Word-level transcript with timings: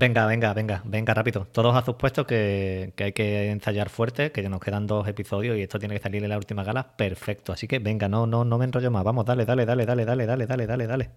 Venga, 0.00 0.24
venga, 0.24 0.54
venga, 0.54 0.80
venga, 0.86 1.12
rápido. 1.12 1.46
Todos 1.52 1.76
a 1.76 1.84
sus 1.84 1.94
puestos 1.96 2.26
que, 2.26 2.94
que 2.96 3.04
hay 3.04 3.12
que 3.12 3.50
ensayar 3.50 3.90
fuerte, 3.90 4.32
que 4.32 4.48
nos 4.48 4.58
quedan 4.58 4.86
dos 4.86 5.06
episodios 5.06 5.58
y 5.58 5.62
esto 5.62 5.78
tiene 5.78 5.94
que 5.94 6.00
salir 6.00 6.24
en 6.24 6.30
la 6.30 6.38
última 6.38 6.64
gala. 6.64 6.96
Perfecto. 6.96 7.52
Así 7.52 7.68
que 7.68 7.80
venga, 7.80 8.08
no, 8.08 8.26
no, 8.26 8.42
no 8.42 8.56
me 8.56 8.64
enrollo 8.64 8.90
más. 8.90 9.04
Vamos, 9.04 9.26
dale, 9.26 9.44
dale, 9.44 9.66
dale, 9.66 9.84
dale, 9.84 10.06
dale, 10.06 10.24
dale, 10.24 10.46
dale, 10.46 10.66
dale, 10.66 10.86
dale. 10.86 11.10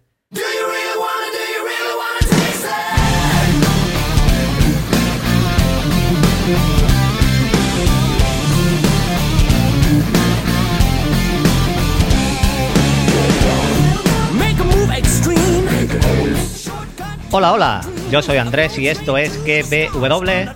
Hola, 17.31 17.54
hola. 17.54 17.92
Yo 18.12 18.22
soy 18.22 18.38
Andrés 18.38 18.77
y 18.77 18.88
esto 18.88 19.17
es 19.17 19.38
KBW. 19.40 20.49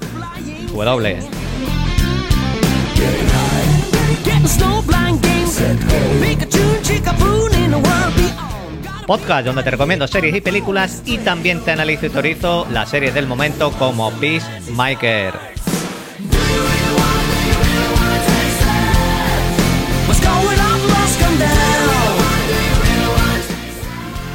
W. 0.74 1.18
Podcast 9.06 9.46
donde 9.46 9.64
te 9.64 9.72
recomiendo 9.72 10.08
series 10.08 10.36
y 10.36 10.42
películas 10.42 11.02
y 11.06 11.18
también 11.20 11.64
te 11.64 11.72
analizo 11.72 12.06
y 12.06 12.10
teorizo 12.10 12.68
las 12.72 12.90
series 12.90 13.14
del 13.14 13.26
momento 13.26 13.72
como 13.72 14.12
Peacemaker. 14.12 15.34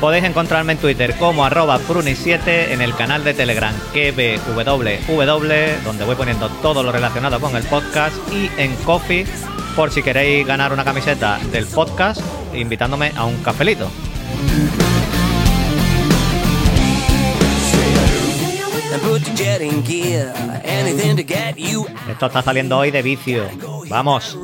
Podéis 0.03 0.25
encontrarme 0.25 0.73
en 0.73 0.79
Twitter 0.81 1.17
como 1.17 1.45
arroba 1.45 1.79
pruni7, 1.79 2.73
en 2.73 2.81
el 2.81 2.93
canal 2.97 3.23
de 3.23 3.35
Telegram 3.35 3.73
KBWW, 3.93 5.85
donde 5.85 6.05
voy 6.05 6.17
poniendo 6.17 6.49
todo 6.61 6.83
lo 6.83 6.91
relacionado 6.91 7.39
con 7.39 7.55
el 7.55 7.63
podcast, 7.63 8.17
y 8.33 8.51
en 8.61 8.75
Coffee, 8.79 9.25
por 9.77 9.93
si 9.93 10.03
queréis 10.03 10.45
ganar 10.45 10.73
una 10.73 10.83
camiseta 10.83 11.39
del 11.53 11.69
podcast, 11.69 12.21
invitándome 12.53 13.13
a 13.15 13.27
un 13.27 13.37
cafelito. 13.45 13.89
Esto 22.11 22.27
está 22.27 22.43
saliendo 22.43 22.77
hoy 22.77 22.91
de 22.91 23.03
vicio. 23.03 23.45
Vamos. 23.89 24.37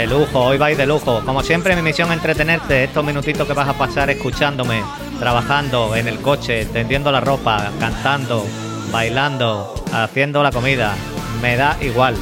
De 0.00 0.06
lujo, 0.06 0.40
hoy 0.40 0.56
vais 0.56 0.78
de 0.78 0.86
lujo. 0.86 1.20
Como 1.26 1.42
siempre, 1.42 1.76
mi 1.76 1.82
misión 1.82 2.08
es 2.08 2.14
entretenerte 2.14 2.84
estos 2.84 3.04
minutitos 3.04 3.46
que 3.46 3.52
vas 3.52 3.68
a 3.68 3.74
pasar 3.74 4.08
escuchándome, 4.08 4.82
trabajando 5.18 5.94
en 5.94 6.08
el 6.08 6.20
coche, 6.20 6.64
tendiendo 6.64 7.12
la 7.12 7.20
ropa, 7.20 7.70
cantando, 7.78 8.46
bailando, 8.90 9.74
haciendo 9.92 10.42
la 10.42 10.52
comida. 10.52 10.94
Me 11.42 11.54
da 11.54 11.76
igual. 11.82 12.16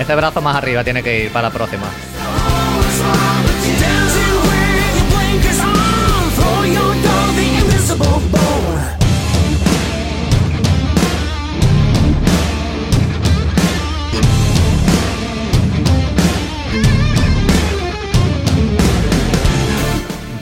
Ese 0.00 0.14
brazo 0.16 0.40
más 0.40 0.56
arriba 0.56 0.82
tiene 0.82 1.04
que 1.04 1.26
ir 1.26 1.30
para 1.30 1.46
la 1.46 1.54
próxima. 1.54 1.86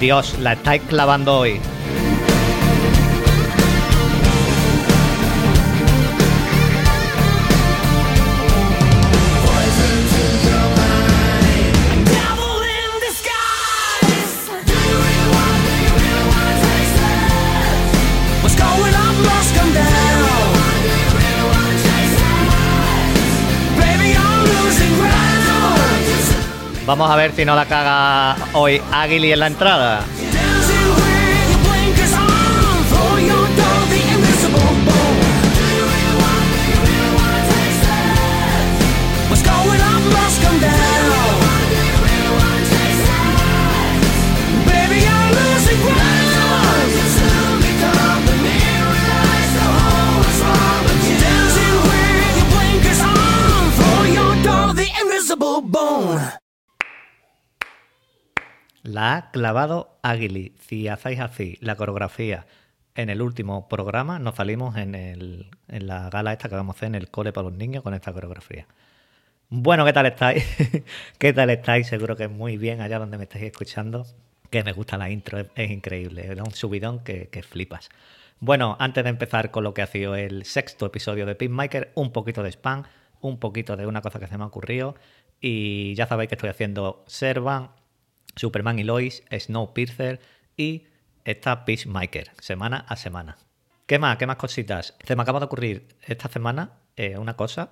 Dios, 0.00 0.38
la 0.38 0.54
estáis 0.54 0.80
clavando 0.88 1.36
hoy. 1.36 1.60
Vamos 26.90 27.08
a 27.08 27.14
ver 27.14 27.30
si 27.30 27.44
no 27.44 27.54
la 27.54 27.66
caga 27.66 28.34
hoy 28.52 28.82
Aguili 28.90 29.30
en 29.30 29.38
la 29.38 29.46
entrada. 29.46 30.00
La 58.90 59.16
ha 59.16 59.30
clavado 59.30 60.00
Aguili. 60.02 60.52
Si 60.58 60.88
hacéis 60.88 61.20
así 61.20 61.58
la 61.60 61.76
coreografía 61.76 62.46
en 62.96 63.08
el 63.08 63.22
último 63.22 63.68
programa, 63.68 64.18
nos 64.18 64.34
salimos 64.34 64.76
en, 64.76 65.48
la 65.68 66.10
gala 66.10 66.32
esta 66.32 66.48
que 66.48 66.56
vamos 66.56 66.74
a 66.74 66.76
hacer 66.76 66.86
en 66.88 66.94
el 66.96 67.08
cole 67.08 67.32
para 67.32 67.48
los 67.48 67.56
niños 67.56 67.84
con 67.84 67.94
esta 67.94 68.12
coreografía. 68.12 68.66
Bueno, 69.48 69.84
¿qué 69.84 69.92
tal 69.92 70.06
estáis? 70.06 70.44
¿Qué 71.18 71.32
tal 71.32 71.50
estáis? 71.50 71.86
Seguro 71.86 72.16
que 72.16 72.26
muy 72.26 72.56
bien 72.56 72.80
allá 72.80 72.98
donde 72.98 73.16
me 73.16 73.24
estáis 73.24 73.44
escuchando. 73.44 74.06
Que 74.50 74.64
me 74.64 74.72
gusta 74.72 74.98
la 74.98 75.08
intro, 75.08 75.38
es, 75.38 75.46
es 75.54 75.70
increíble. 75.70 76.34
Da 76.34 76.42
un 76.42 76.50
subidón 76.50 77.04
que, 77.04 77.44
flipas. 77.48 77.90
Bueno, 78.40 78.76
antes 78.80 79.04
de 79.04 79.10
empezar 79.10 79.52
con 79.52 79.62
lo 79.62 79.72
que 79.72 79.82
ha 79.82 79.86
sido 79.86 80.16
el 80.16 80.44
sexto 80.44 80.86
episodio 80.86 81.26
de 81.26 81.36
Pinmaker, 81.36 81.92
un 81.94 82.10
poquito 82.10 82.42
de 82.42 82.50
spam, 82.50 82.82
un 83.20 83.38
poquito 83.38 83.76
de 83.76 83.86
una 83.86 84.00
cosa 84.02 84.18
que 84.18 84.26
se 84.26 84.36
me 84.36 84.42
ha 84.42 84.48
ocurrido. 84.48 84.96
Y 85.40 85.94
ya 85.94 86.08
sabéis 86.08 86.28
que 86.28 86.34
estoy 86.34 86.50
haciendo 86.50 87.04
Servan, 87.06 87.70
Superman 88.36 88.78
y 88.78 88.84
Lois, 88.84 89.22
Snowpiercer 89.30 90.20
y 90.56 90.86
esta 91.24 91.64
Peacemaker, 91.64 92.30
semana 92.40 92.84
a 92.88 92.96
semana. 92.96 93.38
¿Qué 93.86 93.98
más? 93.98 94.16
¿Qué 94.16 94.26
más 94.26 94.36
cositas? 94.36 94.94
Se 95.04 95.16
me 95.16 95.22
acaba 95.22 95.40
de 95.40 95.46
ocurrir 95.46 95.88
esta 96.02 96.28
semana 96.28 96.72
eh, 96.96 97.18
una 97.18 97.36
cosa, 97.36 97.70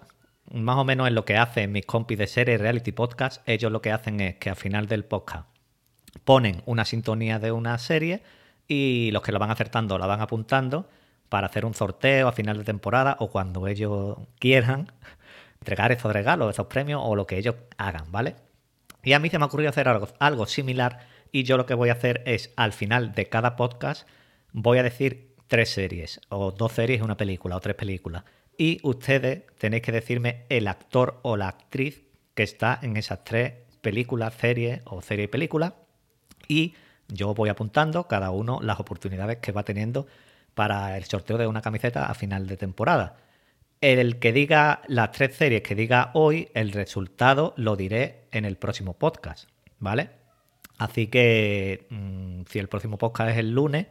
más 0.50 0.76
o 0.76 0.84
menos 0.84 1.06
en 1.06 1.14
lo 1.14 1.24
que 1.24 1.36
hacen 1.36 1.72
mis 1.72 1.86
compis 1.86 2.18
de 2.18 2.26
serie 2.26 2.58
Reality 2.58 2.92
Podcast. 2.92 3.46
Ellos 3.48 3.70
lo 3.70 3.82
que 3.82 3.92
hacen 3.92 4.20
es 4.20 4.36
que 4.36 4.50
al 4.50 4.56
final 4.56 4.86
del 4.86 5.04
podcast 5.04 5.48
ponen 6.24 6.62
una 6.66 6.84
sintonía 6.84 7.38
de 7.38 7.52
una 7.52 7.78
serie 7.78 8.22
y 8.66 9.10
los 9.12 9.22
que 9.22 9.32
la 9.32 9.38
van 9.38 9.50
acertando 9.50 9.98
la 9.98 10.06
van 10.06 10.20
apuntando 10.20 10.88
para 11.28 11.46
hacer 11.46 11.64
un 11.64 11.74
sorteo 11.74 12.28
a 12.28 12.32
final 12.32 12.58
de 12.58 12.64
temporada 12.64 13.16
o 13.20 13.30
cuando 13.30 13.66
ellos 13.66 14.16
quieran 14.38 14.92
entregar 15.60 15.92
estos 15.92 16.12
regalos, 16.12 16.50
esos 16.50 16.66
premios 16.66 17.00
o 17.04 17.14
lo 17.16 17.26
que 17.26 17.38
ellos 17.38 17.54
hagan, 17.76 18.10
¿vale? 18.10 18.47
Y 19.08 19.14
a 19.14 19.18
mí 19.20 19.30
se 19.30 19.38
me 19.38 19.44
ha 19.44 19.46
ocurrido 19.46 19.70
hacer 19.70 19.88
algo, 19.88 20.06
algo 20.18 20.44
similar 20.44 20.98
y 21.32 21.44
yo 21.44 21.56
lo 21.56 21.64
que 21.64 21.72
voy 21.72 21.88
a 21.88 21.94
hacer 21.94 22.22
es 22.26 22.52
al 22.56 22.74
final 22.74 23.12
de 23.12 23.26
cada 23.26 23.56
podcast 23.56 24.06
voy 24.52 24.76
a 24.76 24.82
decir 24.82 25.34
tres 25.46 25.70
series 25.70 26.20
o 26.28 26.50
dos 26.50 26.72
series, 26.72 27.00
una 27.00 27.16
película 27.16 27.56
o 27.56 27.60
tres 27.60 27.74
películas. 27.74 28.24
Y 28.58 28.80
ustedes 28.82 29.44
tenéis 29.56 29.82
que 29.82 29.92
decirme 29.92 30.44
el 30.50 30.68
actor 30.68 31.20
o 31.22 31.38
la 31.38 31.48
actriz 31.48 32.02
que 32.34 32.42
está 32.42 32.78
en 32.82 32.98
esas 32.98 33.24
tres 33.24 33.54
películas, 33.80 34.34
series 34.34 34.82
o 34.84 35.00
serie 35.00 35.24
y 35.24 35.28
película. 35.28 35.76
Y 36.46 36.74
yo 37.08 37.32
voy 37.32 37.48
apuntando 37.48 38.08
cada 38.08 38.30
uno 38.30 38.60
las 38.60 38.78
oportunidades 38.78 39.38
que 39.38 39.52
va 39.52 39.62
teniendo 39.62 40.06
para 40.54 40.98
el 40.98 41.04
sorteo 41.04 41.38
de 41.38 41.46
una 41.46 41.62
camiseta 41.62 42.10
a 42.10 42.14
final 42.14 42.46
de 42.46 42.58
temporada. 42.58 43.16
El 43.80 44.18
que 44.18 44.32
diga 44.32 44.82
las 44.88 45.12
tres 45.12 45.36
series 45.36 45.62
que 45.62 45.76
diga 45.76 46.10
hoy, 46.14 46.48
el 46.54 46.72
resultado 46.72 47.54
lo 47.56 47.76
diré 47.76 48.24
en 48.32 48.44
el 48.44 48.56
próximo 48.56 48.94
podcast, 48.94 49.48
¿vale? 49.78 50.10
Así 50.78 51.06
que 51.06 51.86
mm, 51.90 52.42
si 52.50 52.58
el 52.58 52.68
próximo 52.68 52.98
podcast 52.98 53.30
es 53.30 53.36
el 53.38 53.52
lunes, 53.52 53.86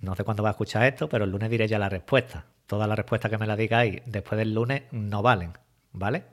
no 0.00 0.14
sé 0.14 0.24
cuándo 0.24 0.42
va 0.42 0.50
a 0.50 0.52
escuchar 0.52 0.84
esto, 0.84 1.08
pero 1.08 1.24
el 1.24 1.30
lunes 1.30 1.48
diré 1.50 1.66
ya 1.68 1.78
la 1.78 1.88
respuesta. 1.88 2.44
Todas 2.66 2.86
las 2.86 2.98
respuestas 2.98 3.30
que 3.30 3.38
me 3.38 3.46
la 3.46 3.56
digáis 3.56 4.02
después 4.04 4.38
del 4.38 4.52
lunes 4.52 4.82
no 4.90 5.22
valen, 5.22 5.52
¿vale? 5.92 6.24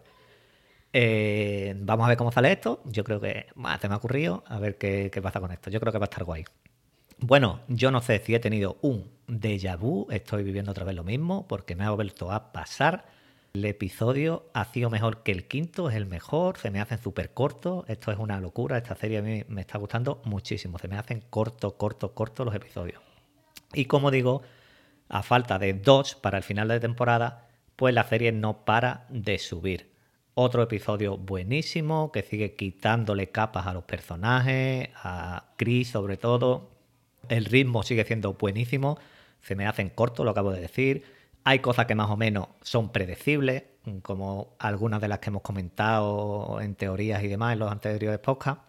Eh, 0.91 1.73
vamos 1.77 2.05
a 2.05 2.09
ver 2.09 2.17
cómo 2.17 2.31
sale 2.33 2.51
esto. 2.51 2.81
Yo 2.85 3.05
creo 3.05 3.21
que 3.21 3.47
bah, 3.55 3.77
se 3.79 3.87
me 3.87 3.93
ha 3.93 3.97
ocurrido. 3.97 4.43
A 4.47 4.59
ver 4.59 4.77
qué 4.77 5.09
pasa 5.23 5.39
con 5.39 5.51
esto. 5.51 5.69
Yo 5.69 5.79
creo 5.79 5.93
que 5.93 5.99
va 5.99 6.05
a 6.05 6.11
estar 6.11 6.25
guay. 6.25 6.43
Bueno, 7.23 7.59
yo 7.67 7.91
no 7.91 8.01
sé 8.01 8.17
si 8.17 8.33
he 8.33 8.39
tenido 8.39 8.77
un 8.81 9.11
déjà 9.27 9.77
vu, 9.77 10.07
estoy 10.09 10.41
viviendo 10.41 10.71
otra 10.71 10.85
vez 10.85 10.95
lo 10.95 11.03
mismo, 11.03 11.47
porque 11.47 11.75
me 11.75 11.83
ha 11.83 11.91
vuelto 11.91 12.31
a 12.31 12.51
pasar. 12.51 13.05
El 13.53 13.65
episodio 13.65 14.49
ha 14.55 14.65
sido 14.65 14.89
mejor 14.89 15.21
que 15.21 15.31
el 15.31 15.47
quinto, 15.47 15.87
es 15.87 15.95
el 15.95 16.07
mejor, 16.07 16.57
se 16.57 16.71
me 16.71 16.81
hacen 16.81 16.97
súper 16.97 17.31
cortos, 17.31 17.85
esto 17.87 18.11
es 18.11 18.17
una 18.17 18.39
locura, 18.39 18.77
esta 18.77 18.95
serie 18.95 19.19
a 19.19 19.21
mí 19.21 19.43
me 19.49 19.61
está 19.61 19.77
gustando 19.77 20.23
muchísimo, 20.25 20.79
se 20.79 20.87
me 20.87 20.97
hacen 20.97 21.23
cortos, 21.29 21.73
cortos, 21.73 22.11
cortos 22.11 22.43
los 22.43 22.55
episodios. 22.55 23.03
Y 23.71 23.85
como 23.85 24.09
digo, 24.09 24.41
a 25.07 25.21
falta 25.21 25.59
de 25.59 25.73
dos 25.73 26.15
para 26.15 26.39
el 26.39 26.43
final 26.43 26.69
de 26.69 26.79
temporada, 26.79 27.49
pues 27.75 27.93
la 27.93 28.03
serie 28.03 28.31
no 28.31 28.65
para 28.65 29.05
de 29.09 29.37
subir. 29.37 29.91
Otro 30.33 30.63
episodio 30.63 31.17
buenísimo 31.17 32.11
que 32.11 32.23
sigue 32.23 32.55
quitándole 32.55 33.29
capas 33.29 33.67
a 33.67 33.73
los 33.73 33.83
personajes, 33.83 34.89
a 34.95 35.51
Chris 35.57 35.89
sobre 35.89 36.17
todo. 36.17 36.70
El 37.31 37.45
ritmo 37.45 37.81
sigue 37.81 38.03
siendo 38.03 38.33
buenísimo, 38.33 38.99
se 39.41 39.55
me 39.55 39.65
hacen 39.65 39.87
cortos, 39.87 40.25
lo 40.25 40.31
acabo 40.31 40.51
de 40.51 40.59
decir. 40.59 41.05
Hay 41.45 41.59
cosas 41.59 41.85
que 41.85 41.95
más 41.95 42.09
o 42.09 42.17
menos 42.17 42.49
son 42.61 42.91
predecibles, 42.91 43.63
como 44.01 44.53
algunas 44.59 44.99
de 44.99 45.07
las 45.07 45.19
que 45.19 45.29
hemos 45.29 45.41
comentado 45.41 46.59
en 46.59 46.75
teorías 46.75 47.23
y 47.23 47.29
demás 47.29 47.53
en 47.53 47.59
los 47.59 47.71
anteriores 47.71 48.19
podcasts. 48.19 48.61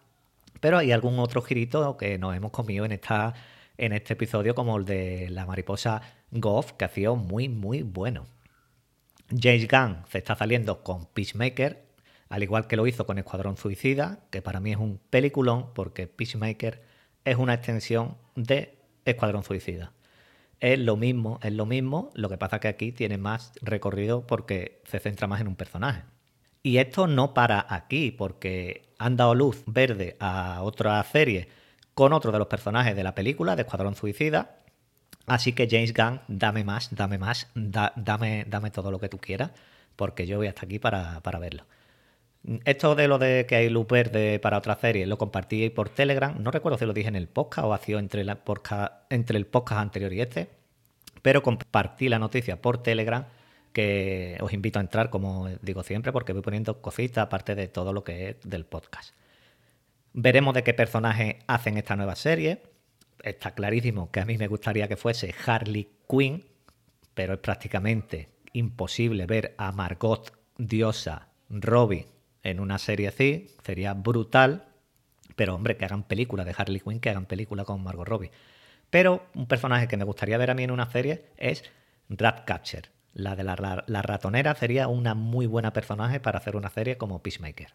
Pero 0.61 0.77
hay 0.77 0.93
algún 0.93 1.19
otro 1.19 1.41
girito 1.41 1.97
que 1.97 2.17
nos 2.17 2.37
hemos 2.37 2.51
comido 2.51 2.85
en, 2.85 2.93
esta, 2.93 3.33
en 3.77 3.91
este 3.91 4.13
episodio, 4.13 4.55
como 4.55 4.77
el 4.77 4.85
de 4.85 5.27
la 5.29 5.45
mariposa 5.45 6.01
Goff, 6.31 6.71
que 6.71 6.85
ha 6.85 6.89
sido 6.89 7.17
muy, 7.17 7.49
muy 7.49 7.83
bueno. 7.83 8.27
James 9.29 9.67
Gunn 9.67 10.05
se 10.09 10.19
está 10.19 10.37
saliendo 10.37 10.83
con 10.83 11.05
Peacemaker, 11.07 11.83
al 12.29 12.43
igual 12.43 12.67
que 12.67 12.77
lo 12.77 12.87
hizo 12.87 13.05
con 13.05 13.17
Escuadrón 13.17 13.57
Suicida, 13.57 14.19
que 14.29 14.41
para 14.41 14.61
mí 14.61 14.71
es 14.71 14.77
un 14.77 15.01
peliculón 15.09 15.73
porque 15.73 16.07
Peacemaker 16.07 16.92
es 17.25 17.37
una 17.37 17.53
extensión 17.53 18.17
de 18.35 18.77
Escuadrón 19.05 19.43
Suicida. 19.43 19.91
Es 20.59 20.79
lo 20.79 20.95
mismo, 20.95 21.39
es 21.43 21.53
lo 21.53 21.65
mismo, 21.65 22.11
lo 22.13 22.29
que 22.29 22.37
pasa 22.37 22.59
que 22.59 22.67
aquí 22.67 22.91
tiene 22.91 23.17
más 23.17 23.51
recorrido 23.61 24.25
porque 24.25 24.81
se 24.85 24.99
centra 24.99 25.27
más 25.27 25.41
en 25.41 25.47
un 25.47 25.55
personaje. 25.55 26.03
Y 26.61 26.77
esto 26.77 27.07
no 27.07 27.33
para 27.33 27.65
aquí, 27.69 28.11
porque 28.11 28.93
han 28.97 29.17
dado 29.17 29.35
luz 29.35 29.63
verde 29.65 30.15
a 30.19 30.61
otra 30.61 31.03
serie 31.03 31.49
con 31.93 32.13
otro 32.13 32.31
de 32.31 32.39
los 32.39 32.47
personajes 32.47 32.95
de 32.95 33.03
la 33.03 33.13
película, 33.13 33.55
de 33.55 33.63
Escuadrón 33.63 33.95
Suicida, 33.95 34.63
Así 35.25 35.53
que 35.53 35.67
James 35.69 35.93
Gunn, 35.93 36.21
dame 36.27 36.63
más, 36.63 36.89
dame 36.91 37.17
más, 37.17 37.47
dame, 37.55 38.45
dame 38.47 38.71
todo 38.71 38.91
lo 38.91 38.99
que 38.99 39.09
tú 39.09 39.19
quieras, 39.19 39.51
porque 39.95 40.27
yo 40.27 40.37
voy 40.37 40.47
hasta 40.47 40.65
aquí 40.65 40.79
para, 40.79 41.21
verlo. 41.39 41.63
Esto 42.65 42.95
de 42.95 43.07
lo 43.07 43.19
de 43.19 43.45
que 43.45 43.55
hay 43.55 43.69
luz 43.69 43.87
verde 43.87 44.39
para 44.39 44.57
otra 44.57 44.75
serie, 44.75 45.05
lo 45.05 45.17
compartí 45.17 45.69
por 45.69 45.89
Telegram. 45.89 46.35
No 46.41 46.51
recuerdo 46.51 46.77
si 46.77 46.85
lo 46.85 46.93
dije 46.93 47.07
en 47.07 47.15
el 47.15 47.27
podcast 47.27 47.65
o 47.67 47.73
ha 47.73 47.77
sido 47.77 47.99
entre, 47.99 48.25
entre 49.09 49.37
el 49.37 49.45
podcast 49.45 49.81
anterior 49.81 50.11
y 50.11 50.21
este, 50.21 50.49
pero 51.21 51.41
compartí 51.41 52.09
la 52.09 52.19
noticia 52.19 52.61
por 52.61 52.83
Telegram 52.83 53.25
que 53.71 54.37
os 54.41 54.53
invito 54.53 54.79
a 54.79 54.81
entrar, 54.81 55.09
como 55.09 55.49
digo 55.61 55.83
siempre, 55.83 56.11
porque 56.11 56.33
voy 56.33 56.41
poniendo 56.41 56.81
cositas 56.81 57.23
aparte 57.23 57.55
de 57.55 57.67
todo 57.67 57.93
lo 57.93 58.03
que 58.03 58.29
es 58.29 58.35
del 58.43 58.65
podcast. 58.65 59.15
Veremos 60.13 60.53
de 60.53 60.63
qué 60.63 60.73
personaje 60.73 61.39
hacen 61.47 61.77
esta 61.77 61.95
nueva 61.95 62.15
serie 62.15 62.61
está 63.23 63.51
clarísimo 63.51 64.11
que 64.11 64.19
a 64.19 64.25
mí 64.25 64.37
me 64.37 64.47
gustaría 64.47 64.87
que 64.87 64.97
fuese 64.97 65.33
Harley 65.45 65.89
Quinn, 66.07 66.45
pero 67.13 67.33
es 67.33 67.39
prácticamente 67.39 68.29
imposible 68.51 69.25
ver 69.25 69.55
a 69.57 69.71
Margot 69.71 70.31
Diosa 70.57 71.29
Robbie 71.49 72.07
en 72.43 72.59
una 72.59 72.77
serie 72.77 73.07
así, 73.07 73.47
sería 73.63 73.93
brutal, 73.93 74.65
pero 75.35 75.55
hombre, 75.55 75.77
que 75.77 75.85
hagan 75.85 76.03
película 76.03 76.45
de 76.45 76.53
Harley 76.55 76.79
Quinn, 76.79 76.99
que 76.99 77.09
hagan 77.09 77.25
película 77.25 77.65
con 77.65 77.81
Margot 77.83 78.07
Robbie. 78.07 78.31
Pero 78.89 79.25
un 79.33 79.47
personaje 79.47 79.87
que 79.87 79.97
me 79.97 80.03
gustaría 80.03 80.37
ver 80.37 80.51
a 80.51 80.53
mí 80.53 80.63
en 80.63 80.71
una 80.71 80.89
serie 80.91 81.25
es 81.37 81.63
Ratcatcher. 82.09 82.91
La 83.13 83.35
de 83.35 83.43
la, 83.43 83.83
la 83.87 84.01
ratonera 84.01 84.55
sería 84.55 84.87
una 84.87 85.15
muy 85.15 85.47
buena 85.47 85.73
personaje 85.73 86.19
para 86.19 86.39
hacer 86.39 86.55
una 86.55 86.69
serie 86.69 86.97
como 86.97 87.23
Peacemaker. 87.23 87.73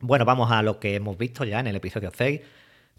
Bueno, 0.00 0.24
vamos 0.24 0.52
a 0.52 0.62
lo 0.62 0.78
que 0.78 0.94
hemos 0.94 1.18
visto 1.18 1.44
ya 1.44 1.58
en 1.58 1.66
el 1.66 1.76
episodio 1.76 2.12
6 2.14 2.40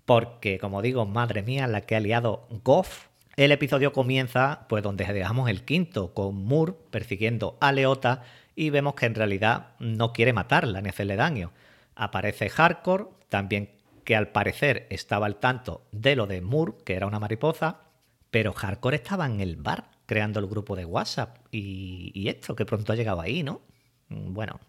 porque, 0.10 0.58
como 0.58 0.82
digo, 0.82 1.06
madre 1.06 1.44
mía, 1.44 1.68
la 1.68 1.82
que 1.82 1.96
ha 1.96 2.00
liado 2.00 2.48
Goff. 2.64 3.09
El 3.40 3.54
episodio 3.54 3.94
comienza 3.94 4.66
pues 4.68 4.84
donde 4.84 5.06
dejamos 5.06 5.50
el 5.50 5.64
quinto, 5.64 6.14
con 6.14 6.36
Moore 6.44 6.74
persiguiendo 6.92 7.58
a 7.62 7.72
Leota 7.72 8.24
y 8.54 8.70
vemos 8.70 8.96
que 8.96 9.06
en 9.06 9.16
realidad 9.16 9.76
no 9.80 10.12
quiere 10.12 10.34
matarla 10.34 10.82
ni 10.82 10.90
hacerle 10.90 11.16
daño. 11.16 11.54
Aparece 11.96 12.50
Hardcore, 12.50 13.06
también 13.30 13.70
que 14.04 14.18
al 14.18 14.34
parecer 14.34 14.88
estaba 14.90 15.26
al 15.26 15.38
tanto 15.38 15.88
de 15.94 16.18
lo 16.18 16.28
de 16.28 16.42
Moore, 16.42 16.74
que 16.84 16.96
era 16.96 17.08
una 17.08 17.22
mariposa, 17.22 17.84
pero 18.30 18.52
Hardcore 18.52 18.98
estaba 18.98 19.26
en 19.26 19.40
el 19.40 19.56
bar 19.56 19.90
creando 20.06 20.42
el 20.42 20.48
grupo 20.48 20.76
de 20.76 20.84
WhatsApp 20.84 21.38
y, 21.50 22.28
esto, 22.28 22.58
que 22.58 22.66
pronto 22.66 22.92
ha 22.92 22.98
llegado 22.98 23.22
ahí, 23.22 23.42
¿no? 23.42 23.62
Bueno, 24.10 24.60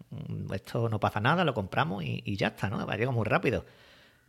esto 0.53 0.87
no 0.87 0.97
pasa 0.97 1.19
nada, 1.19 1.43
lo 1.43 1.53
compramos 1.53 2.05
y, 2.05 2.37
ya 2.37 2.47
está, 2.47 2.69
¿no? 2.69 2.87
Va 2.87 3.11
muy 3.11 3.25
rápido. 3.25 3.65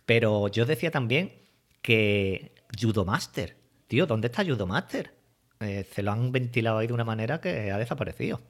Pero 0.04 0.48
yo 0.48 0.66
decía 0.66 0.90
también 0.90 1.32
que 1.80 2.56
Judo 2.76 3.04
Master, 3.04 3.61
tío, 3.92 4.06
¿dónde 4.06 4.28
está 4.28 4.42
Judo 4.42 4.66
Master? 4.66 5.12
Eh, 5.60 5.86
se 5.92 6.02
lo 6.02 6.12
han 6.12 6.32
ventilado 6.32 6.78
ahí 6.78 6.86
de 6.86 6.94
una 6.94 7.04
manera 7.04 7.42
que 7.42 7.70
ha 7.70 7.76
desaparecido. 7.76 8.40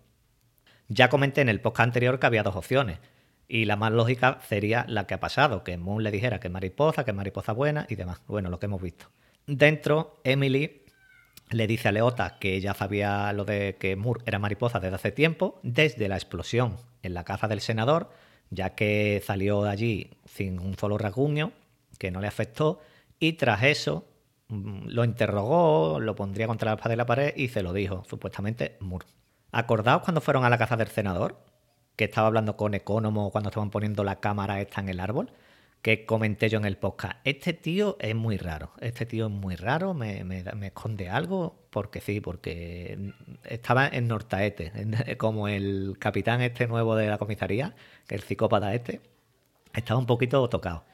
Ya 0.86 1.08
comenté 1.08 1.40
en 1.40 1.48
el 1.48 1.60
podcast 1.60 1.88
anterior 1.88 2.20
que 2.20 2.26
había 2.26 2.44
dos 2.44 2.54
opciones. 2.54 3.00
Y 3.48 3.64
la 3.64 3.74
más 3.74 3.90
lógica 3.90 4.38
sería 4.48 4.84
la 4.86 5.08
que 5.08 5.14
ha 5.14 5.18
pasado, 5.18 5.64
que 5.64 5.76
Moon 5.76 6.04
le 6.04 6.12
dijera 6.12 6.38
que 6.38 6.46
es 6.46 6.52
mariposa, 6.52 7.04
que 7.04 7.10
es 7.10 7.16
mariposa 7.16 7.54
buena 7.54 7.86
y 7.88 7.96
demás. 7.96 8.20
Bueno, 8.28 8.50
lo 8.50 8.60
que 8.60 8.66
hemos 8.66 8.80
visto. 8.80 9.06
Dentro, 9.48 10.20
Emily 10.22 10.84
le 11.50 11.66
dice 11.66 11.88
a 11.88 11.92
Leota 11.92 12.38
que 12.38 12.54
ella 12.54 12.72
sabía 12.72 13.32
lo 13.32 13.44
de 13.44 13.76
que 13.80 13.96
Moore 13.96 14.22
era 14.26 14.38
mariposa 14.38 14.78
desde 14.78 14.94
hace 14.94 15.10
tiempo, 15.10 15.58
desde 15.64 16.06
la 16.06 16.14
explosión 16.14 16.76
en 17.02 17.14
la 17.14 17.24
casa 17.24 17.48
del 17.48 17.60
senador, 17.60 18.10
ya 18.50 18.76
que 18.76 19.20
salió 19.26 19.64
de 19.64 19.70
allí 19.70 20.10
sin 20.24 20.60
un 20.60 20.78
solo 20.78 20.98
rasguño, 20.98 21.50
que 21.98 22.12
no 22.12 22.20
le 22.20 22.28
afectó, 22.28 22.78
y 23.18 23.32
tras 23.32 23.64
eso 23.64 24.06
lo 24.52 25.04
interrogó, 25.04 25.98
lo 26.00 26.14
pondría 26.14 26.46
contra 26.46 26.70
la 26.70 26.74
espada 26.74 26.90
de 26.90 26.96
la 26.96 27.06
pared 27.06 27.32
y 27.36 27.48
se 27.48 27.62
lo 27.62 27.72
dijo, 27.72 28.04
supuestamente 28.08 28.76
Moore. 28.80 29.06
¿Acordaos 29.50 30.02
cuando 30.02 30.20
fueron 30.20 30.44
a 30.44 30.50
la 30.50 30.58
casa 30.58 30.76
del 30.76 30.88
senador? 30.88 31.38
Que 31.96 32.04
estaba 32.04 32.26
hablando 32.26 32.56
con 32.56 32.74
Economo 32.74 33.30
cuando 33.30 33.50
estaban 33.50 33.70
poniendo 33.70 34.04
la 34.04 34.20
cámara 34.20 34.60
esta 34.60 34.80
en 34.80 34.88
el 34.88 35.00
árbol 35.00 35.32
que 35.82 36.06
comenté 36.06 36.48
yo 36.48 36.58
en 36.58 36.64
el 36.64 36.76
podcast. 36.76 37.16
Este 37.24 37.52
tío 37.52 37.96
es 37.98 38.14
muy 38.14 38.38
raro. 38.38 38.72
Este 38.80 39.04
tío 39.04 39.26
es 39.26 39.32
muy 39.32 39.56
raro, 39.56 39.94
me, 39.94 40.24
esconde 40.62 41.10
algo, 41.10 41.66
porque 41.70 42.00
sí, 42.00 42.20
porque 42.20 43.12
estaba 43.44 43.88
en 43.88 44.06
Nortaete, 44.06 45.16
como 45.18 45.48
el 45.48 45.96
capitán 45.98 46.40
este 46.40 46.68
nuevo 46.68 46.94
de 46.94 47.08
la 47.08 47.18
comisaría, 47.18 47.74
el 48.08 48.20
psicópata 48.20 48.72
este, 48.74 49.00
estaba 49.74 49.98
un 49.98 50.06
poquito 50.06 50.48
tocado. 50.48 50.84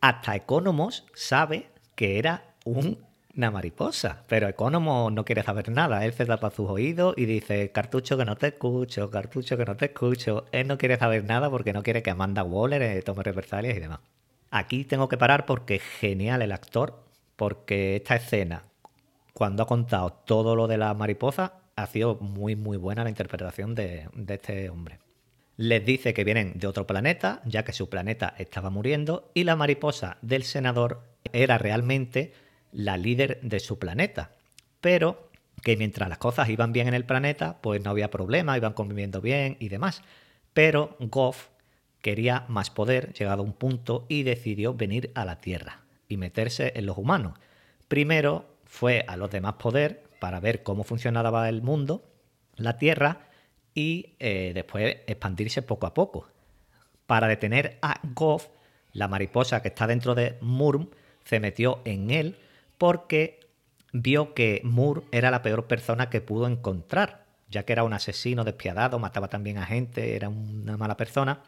Hasta 0.00 0.34
Economos 0.34 1.04
sabe 1.14 1.68
que 1.94 2.18
era 2.18 2.51
una 2.64 3.50
mariposa, 3.50 4.24
pero 4.28 4.48
Economo 4.48 5.10
no 5.10 5.24
quiere 5.24 5.42
saber 5.42 5.70
nada. 5.70 6.04
Él 6.04 6.12
se 6.12 6.26
tapa 6.26 6.50
sus 6.50 6.68
oídos 6.70 7.14
y 7.16 7.26
dice, 7.26 7.70
cartucho 7.72 8.16
que 8.16 8.24
no 8.24 8.36
te 8.36 8.48
escucho, 8.48 9.10
cartucho 9.10 9.56
que 9.56 9.64
no 9.64 9.76
te 9.76 9.86
escucho. 9.86 10.44
Él 10.52 10.68
no 10.68 10.78
quiere 10.78 10.96
saber 10.98 11.24
nada 11.24 11.50
porque 11.50 11.72
no 11.72 11.82
quiere 11.82 12.02
que 12.02 12.10
Amanda 12.10 12.44
Waller 12.44 12.82
eh, 12.82 13.02
tome 13.02 13.22
represalias 13.22 13.76
y 13.76 13.80
demás. 13.80 14.00
Aquí 14.50 14.84
tengo 14.84 15.08
que 15.08 15.16
parar 15.16 15.46
porque 15.46 15.76
es 15.76 15.82
genial 15.82 16.42
el 16.42 16.52
actor, 16.52 17.02
porque 17.36 17.96
esta 17.96 18.16
escena, 18.16 18.64
cuando 19.32 19.62
ha 19.62 19.66
contado 19.66 20.12
todo 20.12 20.54
lo 20.54 20.68
de 20.68 20.76
la 20.76 20.92
mariposa, 20.92 21.54
ha 21.74 21.86
sido 21.86 22.16
muy 22.16 22.54
muy 22.54 22.76
buena 22.76 23.02
la 23.02 23.08
interpretación 23.08 23.74
de, 23.74 24.08
este 24.28 24.68
hombre. 24.68 24.98
Les 25.56 25.84
dice 25.84 26.12
que 26.12 26.24
vienen 26.24 26.52
de 26.56 26.66
otro 26.66 26.86
planeta, 26.86 27.40
ya 27.46 27.64
que 27.64 27.72
su 27.72 27.88
planeta 27.88 28.34
estaba 28.38 28.68
muriendo, 28.68 29.30
y 29.32 29.44
la 29.44 29.56
mariposa 29.56 30.18
del 30.20 30.44
senador 30.44 31.00
era 31.32 31.56
realmente 31.56 32.34
la 32.72 32.96
líder 32.96 33.40
de 33.42 33.60
su 33.60 33.78
planeta. 33.78 34.32
Pero 34.80 35.30
que 35.62 35.76
mientras 35.76 36.08
las 36.08 36.18
cosas 36.18 36.48
iban 36.48 36.72
bien 36.72 36.88
en 36.88 36.94
el 36.94 37.04
planeta, 37.04 37.58
pues 37.60 37.82
no 37.82 37.90
había 37.90 38.10
problema, 38.10 38.56
iban 38.56 38.72
conviviendo 38.72 39.20
bien 39.20 39.56
y 39.60 39.68
demás. 39.68 40.02
Pero 40.52 40.96
Goff 40.98 41.48
quería 42.00 42.44
más 42.48 42.70
poder, 42.70 43.12
llegado 43.12 43.42
a 43.42 43.46
un 43.46 43.52
punto, 43.52 44.06
y 44.08 44.24
decidió 44.24 44.74
venir 44.74 45.12
a 45.14 45.24
la 45.24 45.40
Tierra 45.40 45.82
y 46.08 46.16
meterse 46.16 46.72
en 46.74 46.86
los 46.86 46.98
humanos. 46.98 47.38
Primero 47.86 48.46
fue 48.64 49.04
a 49.06 49.16
los 49.16 49.30
demás 49.30 49.54
poder 49.54 50.02
para 50.18 50.40
ver 50.40 50.62
cómo 50.62 50.82
funcionaba 50.82 51.48
el 51.48 51.62
mundo, 51.62 52.04
la 52.56 52.76
Tierra, 52.76 53.28
y 53.74 54.14
eh, 54.18 54.52
después 54.54 54.98
expandirse 55.06 55.62
poco 55.62 55.86
a 55.86 55.94
poco. 55.94 56.28
Para 57.06 57.28
detener 57.28 57.78
a 57.82 58.00
Goff, 58.14 58.48
la 58.92 59.08
mariposa 59.08 59.62
que 59.62 59.68
está 59.68 59.86
dentro 59.86 60.14
de 60.14 60.36
Murm 60.40 60.90
se 61.24 61.40
metió 61.40 61.80
en 61.84 62.10
él 62.10 62.36
porque 62.82 63.38
vio 63.92 64.34
que 64.34 64.60
Mur 64.64 65.04
era 65.12 65.30
la 65.30 65.40
peor 65.42 65.68
persona 65.68 66.10
que 66.10 66.20
pudo 66.20 66.48
encontrar, 66.48 67.26
ya 67.48 67.64
que 67.64 67.72
era 67.72 67.84
un 67.84 67.92
asesino 67.92 68.42
despiadado, 68.42 68.98
mataba 68.98 69.28
también 69.28 69.56
a 69.58 69.66
gente, 69.66 70.16
era 70.16 70.28
una 70.28 70.76
mala 70.76 70.96
persona 70.96 71.44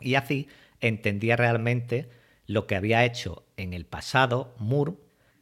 y 0.00 0.14
así 0.14 0.48
entendía 0.80 1.36
realmente 1.36 2.08
lo 2.46 2.66
que 2.66 2.76
había 2.76 3.04
hecho 3.04 3.44
en 3.58 3.74
el 3.74 3.84
pasado 3.84 4.54
Moore 4.56 4.94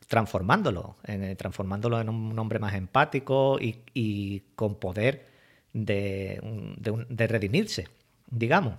transformándolo, 0.09 0.97
en- 1.05 1.37
transformándolo 1.37 2.01
en 2.01 2.09
un 2.09 2.37
hombre 2.37 2.59
más 2.59 2.75
empático 2.75 3.61
y, 3.61 4.41
con 4.57 4.75
poder 4.75 5.25
de, 5.73 6.41
de 6.81 7.27
redimirse, 7.29 7.87
digamos. 8.29 8.75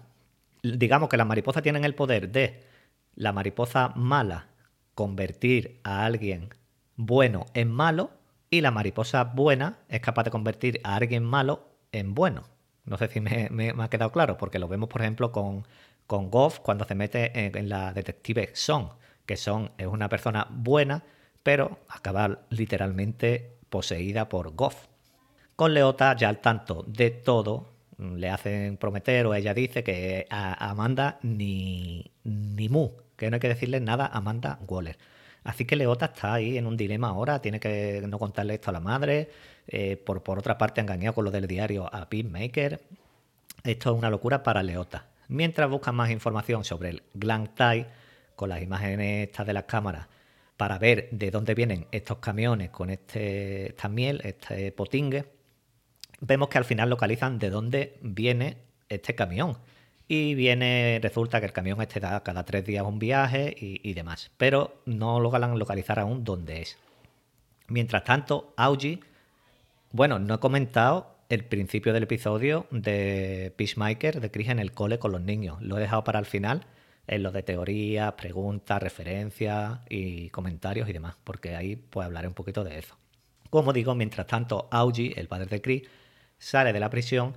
Digamos 0.62 1.08
que 1.08 1.16
las 1.16 1.26
mariposas 1.26 1.64
tienen 1.64 1.86
el 1.86 1.96
poder 1.96 2.30
de 2.30 2.66
la 3.16 3.32
mariposa 3.32 3.94
mala 3.96 4.49
convertir 5.00 5.80
a 5.86 6.04
alguien 6.04 6.50
bueno 6.98 7.46
en 7.54 7.72
malo 7.72 8.12
y 8.50 8.60
la 8.60 8.70
mariposa 8.72 9.24
buena 9.24 9.80
es 9.88 10.02
capaz 10.02 10.24
de 10.26 10.32
convertir 10.32 10.82
a 10.84 10.96
alguien 10.98 11.24
malo 11.24 11.70
en 11.94 12.14
bueno. 12.14 12.44
No 12.84 12.98
sé 12.98 13.08
si 13.08 13.22
me, 13.22 13.48
me- 13.50 13.74
ha 13.82 13.90
quedado 13.90 14.12
claro, 14.12 14.38
porque 14.38 14.60
lo 14.60 14.68
vemos, 14.68 14.90
por 14.90 15.00
ejemplo, 15.02 15.32
con, 15.32 15.66
con 16.06 16.30
Goff 16.30 16.60
cuando 16.60 16.84
se 16.84 16.96
mete 16.96 17.22
en, 17.46 17.70
la 17.70 17.94
detective 17.94 18.50
Son, 18.54 18.90
que 19.26 19.38
Son 19.38 19.72
es 19.78 19.88
una 19.88 20.10
persona 20.10 20.48
buena, 20.50 21.04
pero 21.44 21.80
acaba 21.88 22.40
literalmente 22.50 23.58
poseída 23.70 24.28
por 24.28 24.54
Goff. 24.54 24.88
Con 25.56 25.74
Leota 25.74 26.16
ya 26.18 26.28
al 26.30 26.42
tanto 26.42 26.84
de 26.88 27.12
todo, 27.12 27.70
le 27.98 28.30
hacen 28.30 28.78
prometer 28.78 29.28
o 29.28 29.34
ella 29.34 29.54
dice 29.54 29.84
que 29.84 30.28
a 30.30 30.70
Amanda 30.70 31.20
ni, 31.24 32.12
ni 32.26 32.68
mu, 32.70 32.92
que 33.20 33.30
no 33.30 33.36
hay 33.36 33.40
que 33.40 33.50
decirle 33.50 33.80
nada 33.82 34.06
a 34.06 34.18
Amanda 34.18 34.60
Waller. 34.68 34.98
Así 35.44 35.66
que 35.66 35.76
Leota 35.76 36.06
está 36.06 36.34
ahí 36.34 36.58
en 36.58 36.66
un 36.66 36.78
dilema 36.78 37.10
ahora, 37.10 37.42
tiene 37.42 37.60
que 37.60 38.02
no 38.08 38.18
contarle 38.18 38.56
esto 38.56 38.70
a 38.70 38.74
la 38.74 38.80
madre, 38.80 39.30
eh, 39.68 39.98
por, 39.98 40.24
por 40.24 40.40
otra 40.40 40.58
parte 40.58 40.82
engañado 40.82 41.16
con 41.16 41.26
lo 41.26 41.32
del 41.32 41.48
diario 41.48 41.94
a 41.94 42.10
Peacemaker. 42.10 42.82
Esto 43.64 43.92
es 43.92 43.98
una 43.98 44.10
locura 44.10 44.42
para 44.42 44.64
Leota. 44.64 45.08
Mientras 45.28 45.70
buscan 45.70 45.96
más 45.96 46.10
información 46.10 46.64
sobre 46.64 46.90
el 46.90 47.04
Glang 47.14 47.54
Tai, 47.54 47.86
con 48.36 48.50
las 48.50 48.62
imágenes 48.62 49.28
estas 49.28 49.46
de 49.46 49.54
las 49.54 49.66
cámaras, 49.66 50.08
para 50.56 50.78
ver 50.78 51.10
de 51.12 51.30
dónde 51.30 51.56
vienen 51.56 51.88
estos 51.92 52.20
camiones 52.20 52.70
con 52.70 52.90
este, 52.90 53.68
esta 53.68 53.90
miel, 53.90 54.22
este 54.24 54.72
potingue, 54.72 55.26
vemos 56.22 56.50
que 56.50 56.58
al 56.58 56.66
final 56.66 56.90
localizan 56.90 57.38
de 57.38 57.50
dónde 57.50 57.98
viene 58.02 58.58
este 58.88 59.14
camión. 59.14 59.58
Y 60.12 60.34
viene, 60.34 61.00
resulta 61.04 61.40
que 61.40 61.46
el 61.46 61.54
camión 61.54 61.80
este 61.84 62.00
da 62.00 62.24
cada 62.24 62.44
tres 62.44 62.66
días 62.66 62.84
un 62.84 62.98
viaje 62.98 63.56
y, 63.56 63.94
demás. 63.94 64.32
Pero 64.38 64.82
no 64.88 65.20
logran 65.20 65.60
localizar 65.60 66.00
aún 66.00 66.24
dónde 66.24 66.64
es. 66.64 66.80
Mientras 67.68 68.04
tanto, 68.06 68.56
Augie, 68.58 69.02
bueno, 69.92 70.18
no 70.18 70.34
he 70.34 70.40
comentado 70.40 71.16
el 71.30 71.46
principio 71.46 71.94
del 71.94 72.04
episodio 72.04 72.66
de 72.72 73.54
Peacemaker 73.56 74.20
de 74.20 74.32
Chris 74.32 74.50
en 74.50 74.58
el 74.58 74.72
cole 74.72 74.98
con 74.98 75.12
los 75.12 75.22
niños. 75.22 75.62
Lo 75.62 75.78
he 75.78 75.82
dejado 75.82 76.04
para 76.04 76.18
el 76.18 76.26
final, 76.26 76.66
en 77.06 77.22
lo 77.22 77.32
de 77.32 77.44
teorías, 77.44 78.14
preguntas, 78.14 78.82
referencias 78.82 79.78
y 79.90 80.32
comentarios 80.32 80.90
y 80.90 80.94
demás, 80.94 81.18
porque 81.24 81.56
ahí 81.56 81.76
pues 81.76 82.08
hablaré 82.08 82.28
un 82.28 82.34
poquito 82.34 82.64
de 82.64 82.80
eso. 82.80 82.98
Como 83.52 83.74
digo, 83.74 83.94
mientras 83.94 84.26
tanto, 84.26 84.68
Augie, 84.72 85.14
el 85.20 85.28
padre 85.28 85.46
de 85.46 85.62
Chris, 85.62 85.84
sale 86.40 86.74
de 86.74 86.80
la 86.80 86.90
prisión 86.90 87.36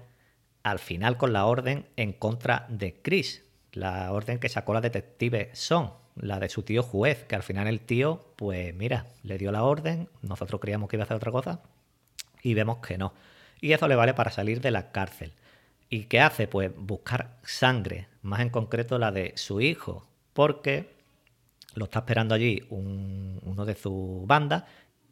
al 0.63 0.79
final 0.79 1.17
con 1.17 1.33
la 1.33 1.47
orden 1.47 1.87
en 1.97 2.13
contra 2.13 2.67
de 2.69 2.95
Chris, 3.03 3.45
la 3.73 4.13
orden 4.13 4.39
que 4.39 4.49
sacó 4.49 4.75
la 4.75 4.81
detective 4.81 5.51
Son, 5.55 5.93
la 6.17 6.39
de 6.39 6.49
su 6.49 6.63
tío 6.63 6.83
juez, 6.83 7.25
que 7.25 7.35
al 7.37 7.43
final 7.43 7.67
el 7.67 7.81
tío, 7.81 8.33
pues 8.37 8.75
mira, 8.75 9.07
le 9.23 9.39
dio 9.39 9.51
la 9.51 9.65
orden, 9.65 10.09
nosotros 10.21 10.61
creíamos 10.61 10.89
que 10.89 10.97
iba 10.97 11.03
a 11.03 11.07
hacer 11.07 11.17
otra 11.17 11.33
cosa, 11.33 11.61
y 12.43 12.55
vemos 12.55 12.79
que 12.79 12.99
no. 12.99 13.15
Y 13.61 13.73
eso 13.73 13.89
le 13.89 13.95
vale 13.97 14.15
para 14.15 14.31
salir 14.31 14.61
de 14.61 14.71
la 14.73 14.91
cárcel. 14.93 15.33
¿Y 15.89 16.05
qué 16.05 16.21
hace? 16.21 16.49
Pues 16.49 16.71
buscar 16.77 17.39
sangre, 17.45 18.09
más 18.23 18.41
en 18.41 18.51
concreto 18.51 18.99
la 18.99 19.13
de 19.13 19.33
su 19.37 19.61
hijo, 19.61 20.07
porque 20.33 20.91
lo 21.75 21.85
está 21.85 22.01
esperando 22.01 22.35
allí 22.35 22.65
un- 22.71 23.41
uno 23.45 23.65
de 23.65 23.75
su 23.75 24.25
banda 24.27 24.67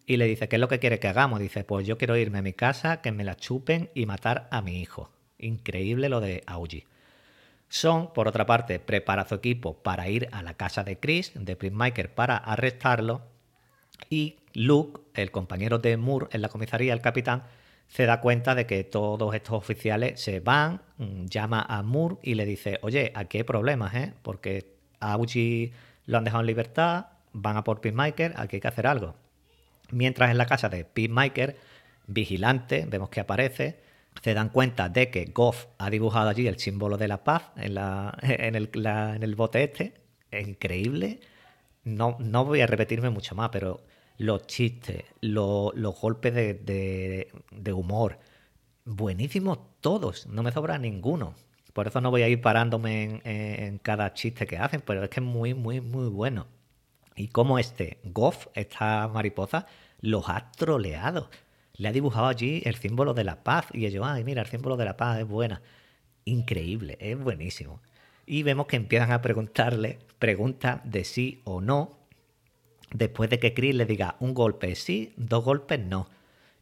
y 0.07 0.16
le 0.16 0.26
dice, 0.26 0.49
¿qué 0.49 0.57
es 0.57 0.61
lo 0.61 0.69
que 0.69 0.78
quiere 0.78 0.99
que 0.99 1.09
hagamos? 1.09 1.40
Dice, 1.40 1.64
pues 1.64 1.87
yo 1.87 1.97
quiero 1.99 2.16
irme 2.16 2.38
a 2.38 2.42
mi 2.42 2.52
casa, 2.52 3.00
que 3.00 3.12
me 3.12 3.25
la 3.25 3.37
chupen 3.37 3.90
y 3.95 4.07
matar 4.07 4.49
a 4.50 4.61
mi 4.62 4.80
hijo. 4.80 5.11
Increíble 5.40 6.09
lo 6.09 6.20
de 6.20 6.42
Augie. 6.47 6.87
Son, 7.68 8.12
por 8.12 8.26
otra 8.26 8.47
parte, 8.47 8.80
prepara 8.80 9.28
su 9.28 9.37
equipo 9.37 9.75
para 9.75 10.09
ir 10.09 10.28
a 10.32 10.42
la 10.42 10.54
casa 10.54 10.82
de 10.82 10.99
Chris, 10.99 11.32
de 11.35 11.56
Prismaker, 11.56 12.12
para 12.12 12.37
arrestarlo. 12.37 13.23
Y 14.09 14.37
Luke, 14.54 15.00
el 15.14 15.30
compañero 15.30 15.78
de 15.78 15.97
Moore 15.97 16.26
en 16.32 16.42
la 16.42 16.49
comisaría, 16.49 16.92
el 16.92 17.00
capitán, 17.00 17.44
se 17.87 18.06
da 18.06 18.20
cuenta 18.20 18.54
de 18.54 18.66
que 18.66 18.85
todos 18.85 19.35
estos 19.35 19.54
oficiales 19.54 20.20
se 20.20 20.40
van, 20.40 20.80
mm, 20.99 21.26
llama 21.26 21.64
a 21.68 21.82
Moore 21.82 22.16
y 22.23 22.35
le 22.35 22.44
dice, 22.44 22.78
oye, 22.82 23.12
aquí 23.14 23.38
hay 23.38 23.44
problemas, 23.44 23.94
¿eh? 23.94 24.14
Porque 24.23 24.75
a 25.00 25.12
Augie 25.12 25.73
lo 26.06 26.18
han 26.18 26.25
dejado 26.25 26.40
en 26.40 26.47
libertad, 26.47 27.06
van 27.32 27.56
a 27.56 27.64
por 27.64 27.80
Peacemaker, 27.80 28.35
aquí 28.37 28.56
hay 28.56 28.61
que 28.61 28.68
hacer 28.68 28.87
algo. 28.87 29.14
Mientras 29.90 30.30
en 30.30 30.38
la 30.38 30.47
casa 30.47 30.68
de 30.68 30.85
Peacemaker, 30.85 31.56
vigilante, 32.06 32.87
vemos 32.88 33.11
que 33.11 33.20
aparece, 33.20 33.80
se 34.23 34.35
dan 34.35 34.50
cuenta 34.50 34.89
de 34.89 35.11
que 35.11 35.27
Goff 35.27 35.67
ha 35.79 35.91
dibujado 35.91 36.29
allí 36.31 36.47
el 36.47 36.59
símbolo 36.59 36.97
de 36.99 37.09
la 37.09 37.25
paz 37.25 37.45
en, 37.57 38.55
el, 38.55 39.35
bote 39.37 39.65
este. 39.65 39.95
Es 40.31 40.47
increíble. 40.49 41.21
No, 41.85 42.17
no 42.21 42.45
voy 42.45 42.61
a 42.62 42.67
repetirme 42.67 43.11
mucho 43.11 43.35
más, 43.35 43.50
pero 43.50 43.81
los 44.19 44.47
chistes, 44.47 45.05
lo- 45.21 45.73
los 45.75 46.00
golpes 46.00 46.35
de 46.35 47.73
humor, 47.75 48.19
buenísimos 48.85 49.59
todos, 49.81 50.27
no 50.27 50.43
me 50.43 50.53
sobra 50.53 50.79
ninguno. 50.79 51.35
Por 51.73 51.87
eso 51.89 52.00
no 52.00 52.11
voy 52.11 52.23
a 52.23 52.29
ir 52.29 52.41
parándome 52.41 53.05
en, 53.05 53.21
en 53.65 53.79
cada 53.79 54.12
chiste 54.15 54.47
que 54.47 54.59
hacen, 54.59 54.83
pero 54.85 55.05
es 55.05 55.11
que 55.11 55.21
es 55.21 55.27
muy, 55.27 55.55
muy, 55.55 55.81
muy 55.81 56.09
bueno. 56.09 56.47
Y 57.17 57.29
como 57.29 57.59
este 57.59 57.99
Goff, 58.05 58.49
esta 58.55 59.09
mariposa, 59.09 59.67
los 60.00 60.29
ha 60.29 60.50
troleado. 60.53 61.31
Le 61.80 61.88
ha 61.88 61.92
dibujado 61.92 62.26
allí 62.26 62.60
el 62.66 62.75
símbolo 62.75 63.14
de 63.14 63.25
la 63.25 63.42
paz. 63.42 63.68
Y 63.72 63.87
ellos, 63.87 64.04
ay, 64.06 64.22
mira, 64.22 64.42
el 64.42 64.49
símbolo 64.49 64.76
de 64.76 64.84
la 64.84 64.99
paz 64.99 65.18
es 65.18 65.26
buena. 65.26 65.62
Increíble, 66.26 66.99
es 67.00 67.18
buenísimo. 67.18 67.80
Y 68.26 68.42
vemos 68.42 68.66
que 68.66 68.76
empiezan 68.76 69.12
a 69.12 69.22
preguntarle 69.22 69.99
preguntas 70.18 70.82
de 70.84 71.04
sí 71.04 71.40
o 71.44 71.62
no. 71.62 71.99
Después 72.92 73.30
de 73.30 73.38
que 73.38 73.54
Chris 73.54 73.75
le 73.75 73.87
diga 73.87 74.16
un 74.20 74.34
golpe 74.34 74.75
sí, 74.75 75.14
dos 75.16 75.42
golpes 75.42 75.80
no. 75.80 76.10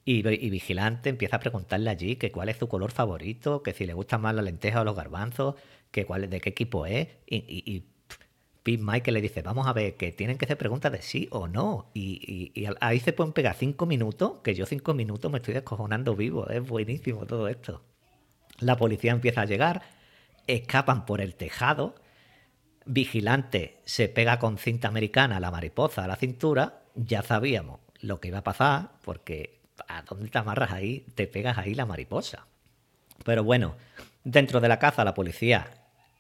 Y, 0.05 0.23
Vigilante 0.23 1.11
empieza 1.11 1.37
a 1.37 1.41
preguntarle 1.41 1.91
allí 1.91 2.15
que 2.15 2.31
cuál 2.31 2.49
es 2.49 2.57
su 2.57 2.69
color 2.69 2.93
favorito, 2.93 3.65
que 3.65 3.73
si 3.75 3.87
le 3.87 3.95
gustan 3.95 4.21
más 4.21 4.37
las 4.37 4.45
lentejas 4.45 4.83
o 4.83 4.85
los 4.85 4.95
garbanzos, 4.95 5.57
que 5.91 6.07
cuál, 6.07 6.31
de 6.31 6.41
qué 6.41 6.51
equipo 6.51 6.87
es. 6.87 7.09
Y 7.27 7.83
Pete 8.69 8.83
Michael 8.85 9.15
le 9.15 9.23
dice, 9.23 9.41
vamos 9.41 9.67
a 9.67 9.73
ver, 9.73 9.97
que 9.97 10.13
tienen 10.13 10.37
que 10.37 10.45
hacer 10.45 10.59
preguntas 10.59 10.93
de 10.93 11.01
sí 11.01 11.27
o 11.31 11.49
no. 11.49 11.87
Y, 11.95 12.53
y- 12.55 12.67
ahí 12.81 13.01
se 13.01 13.15
pueden 13.15 13.33
pegar 13.33 13.55
cinco 13.57 13.87
minutos, 13.87 14.41
que 14.43 14.55
yo 14.55 14.67
cinco 14.67 14.93
minutos 14.93 15.33
me 15.33 15.39
estoy 15.39 15.55
descojonando 15.55 16.15
vivo. 16.15 16.47
Es 16.51 16.63
buenísimo 16.69 17.25
todo 17.25 17.49
esto. 17.49 17.83
La 18.61 18.77
policía 18.77 19.13
empieza 19.13 19.43
a 19.43 19.47
llegar, 19.47 19.83
escapan 20.47 21.07
por 21.07 21.23
el 21.23 21.35
tejado. 21.35 21.95
Vigilante 22.87 23.81
se 23.87 24.09
pega 24.09 24.39
con 24.39 24.59
cinta 24.59 24.89
americana 24.89 25.41
la 25.41 25.51
mariposa 25.51 26.05
a 26.05 26.09
la 26.09 26.17
cintura. 26.17 26.83
Ya 26.95 27.23
sabíamos 27.23 27.81
lo 28.01 28.21
que 28.21 28.29
iba 28.29 28.39
a 28.39 28.45
pasar, 28.45 28.91
porque 29.05 29.61
¿a 29.89 30.03
dónde 30.03 30.29
te 30.29 30.39
amarras 30.39 30.73
ahí? 30.73 31.07
Te 31.15 31.27
pegas 31.27 31.59
ahí 31.59 31.75
la 31.75 31.87
mariposa. 31.87 32.47
Pero 33.25 33.45
bueno, 33.45 33.77
dentro 34.25 34.61
de 34.61 34.69
la 34.69 34.79
caza 34.79 35.05
la 35.05 35.15
policía 35.15 35.69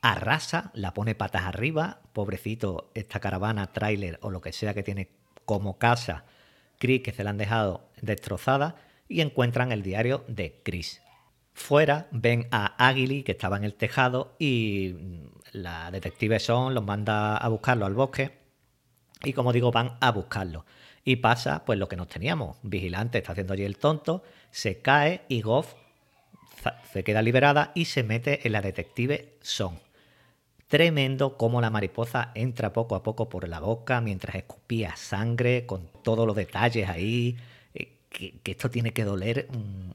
arrasa, 0.00 0.70
la 0.74 0.94
pone 0.94 1.14
patas 1.14 1.42
arriba, 1.42 2.00
pobrecito, 2.12 2.90
esta 2.94 3.20
caravana, 3.20 3.72
tráiler 3.72 4.18
o 4.22 4.30
lo 4.30 4.40
que 4.40 4.52
sea 4.52 4.74
que 4.74 4.82
tiene 4.82 5.10
como 5.44 5.78
casa, 5.78 6.24
Chris 6.78 7.02
que 7.02 7.12
se 7.12 7.24
la 7.24 7.30
han 7.30 7.38
dejado 7.38 7.88
destrozada 8.00 8.76
y 9.08 9.20
encuentran 9.20 9.72
el 9.72 9.82
diario 9.82 10.24
de 10.28 10.60
Chris. 10.62 11.02
Fuera 11.52 12.06
ven 12.12 12.46
a 12.52 12.86
Aguili 12.86 13.24
que 13.24 13.32
estaba 13.32 13.56
en 13.56 13.64
el 13.64 13.74
tejado 13.74 14.36
y 14.38 14.94
la 15.52 15.90
detective 15.90 16.38
Son 16.38 16.74
los 16.74 16.84
manda 16.84 17.36
a 17.36 17.48
buscarlo 17.48 17.86
al 17.86 17.94
bosque 17.94 18.38
y 19.24 19.32
como 19.32 19.52
digo, 19.52 19.72
van 19.72 19.96
a 20.00 20.12
buscarlo. 20.12 20.64
Y 21.04 21.16
pasa 21.16 21.64
pues 21.64 21.78
lo 21.78 21.88
que 21.88 21.96
nos 21.96 22.08
teníamos. 22.08 22.58
Vigilante 22.62 23.18
está 23.18 23.32
haciendo 23.32 23.54
allí 23.54 23.64
el 23.64 23.78
tonto, 23.78 24.22
se 24.50 24.80
cae 24.80 25.22
y 25.28 25.40
Goff 25.40 25.74
se 26.92 27.04
queda 27.04 27.22
liberada 27.22 27.72
y 27.74 27.86
se 27.86 28.02
mete 28.02 28.46
en 28.46 28.52
la 28.52 28.60
detective 28.60 29.36
Son. 29.40 29.87
Tremendo 30.68 31.36
como 31.38 31.60
la 31.62 31.70
mariposa 31.70 32.30
entra 32.34 32.72
poco 32.74 32.94
a 32.94 33.02
poco 33.02 33.28
por 33.30 33.48
la 33.48 33.58
boca 33.60 34.00
mientras 34.02 34.36
escupía 34.36 34.96
sangre, 34.96 35.64
con 35.66 35.88
todos 36.02 36.26
los 36.26 36.36
detalles 36.36 36.88
ahí. 36.88 37.36
eh, 37.74 37.98
Que, 38.10 38.40
esto 38.44 38.70
tiene 38.70 38.92
que 38.92 39.04
doler 39.04 39.48
mm, 39.50 39.90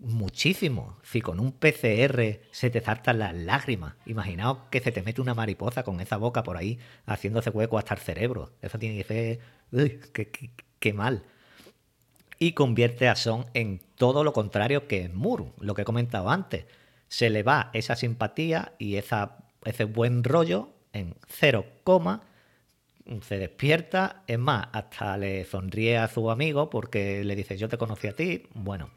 muchísimo. 0.00 0.98
Si 1.04 1.20
con 1.20 1.38
un 1.40 1.52
PCR 1.52 2.42
se 2.50 2.70
te 2.70 2.80
saltan 2.80 3.18
las 3.20 3.34
lágrimas, 3.34 3.94
imaginaos 4.06 4.58
que 4.70 4.80
se 4.80 4.92
te 4.92 5.02
mete 5.02 5.20
una 5.20 5.34
mariposa 5.34 5.82
con 5.84 6.00
esa 6.00 6.16
boca 6.16 6.42
por 6.42 6.56
ahí 6.56 6.78
haciéndose 7.06 7.50
hueco 7.50 7.78
hasta 7.78 7.94
el 7.94 8.00
cerebro. 8.00 8.52
Eso 8.62 8.78
tiene 8.78 8.96
que 8.98 9.04
ser. 9.04 9.40
Qué, 10.12 10.30
qué- 10.80 10.92
mal 10.92 11.22
y 12.38 12.52
convierte 12.52 13.08
a 13.08 13.16
Son 13.16 13.46
en 13.54 13.80
todo 13.96 14.24
lo 14.24 14.32
contrario 14.32 14.86
que 14.86 15.08
Moore, 15.08 15.52
lo 15.60 15.74
que 15.74 15.82
he 15.82 15.84
comentado 15.84 16.30
antes. 16.30 16.66
Se 17.08 17.30
le 17.30 17.42
va 17.42 17.70
esa 17.72 17.96
simpatía 17.96 18.74
y 18.78 18.96
esa, 18.96 19.38
ese 19.64 19.84
buen 19.84 20.24
rollo 20.24 20.70
en 20.92 21.14
cero 21.26 21.64
coma, 21.84 22.22
se 23.22 23.38
despierta, 23.38 24.22
es 24.26 24.38
más, 24.38 24.68
hasta 24.72 25.16
le 25.16 25.44
sonríe 25.44 25.96
a 25.96 26.08
su 26.08 26.30
amigo 26.30 26.68
porque 26.68 27.24
le 27.24 27.36
dice, 27.36 27.56
yo 27.56 27.68
te 27.68 27.78
conocí 27.78 28.06
a 28.06 28.12
ti. 28.14 28.44
Bueno, 28.54 28.90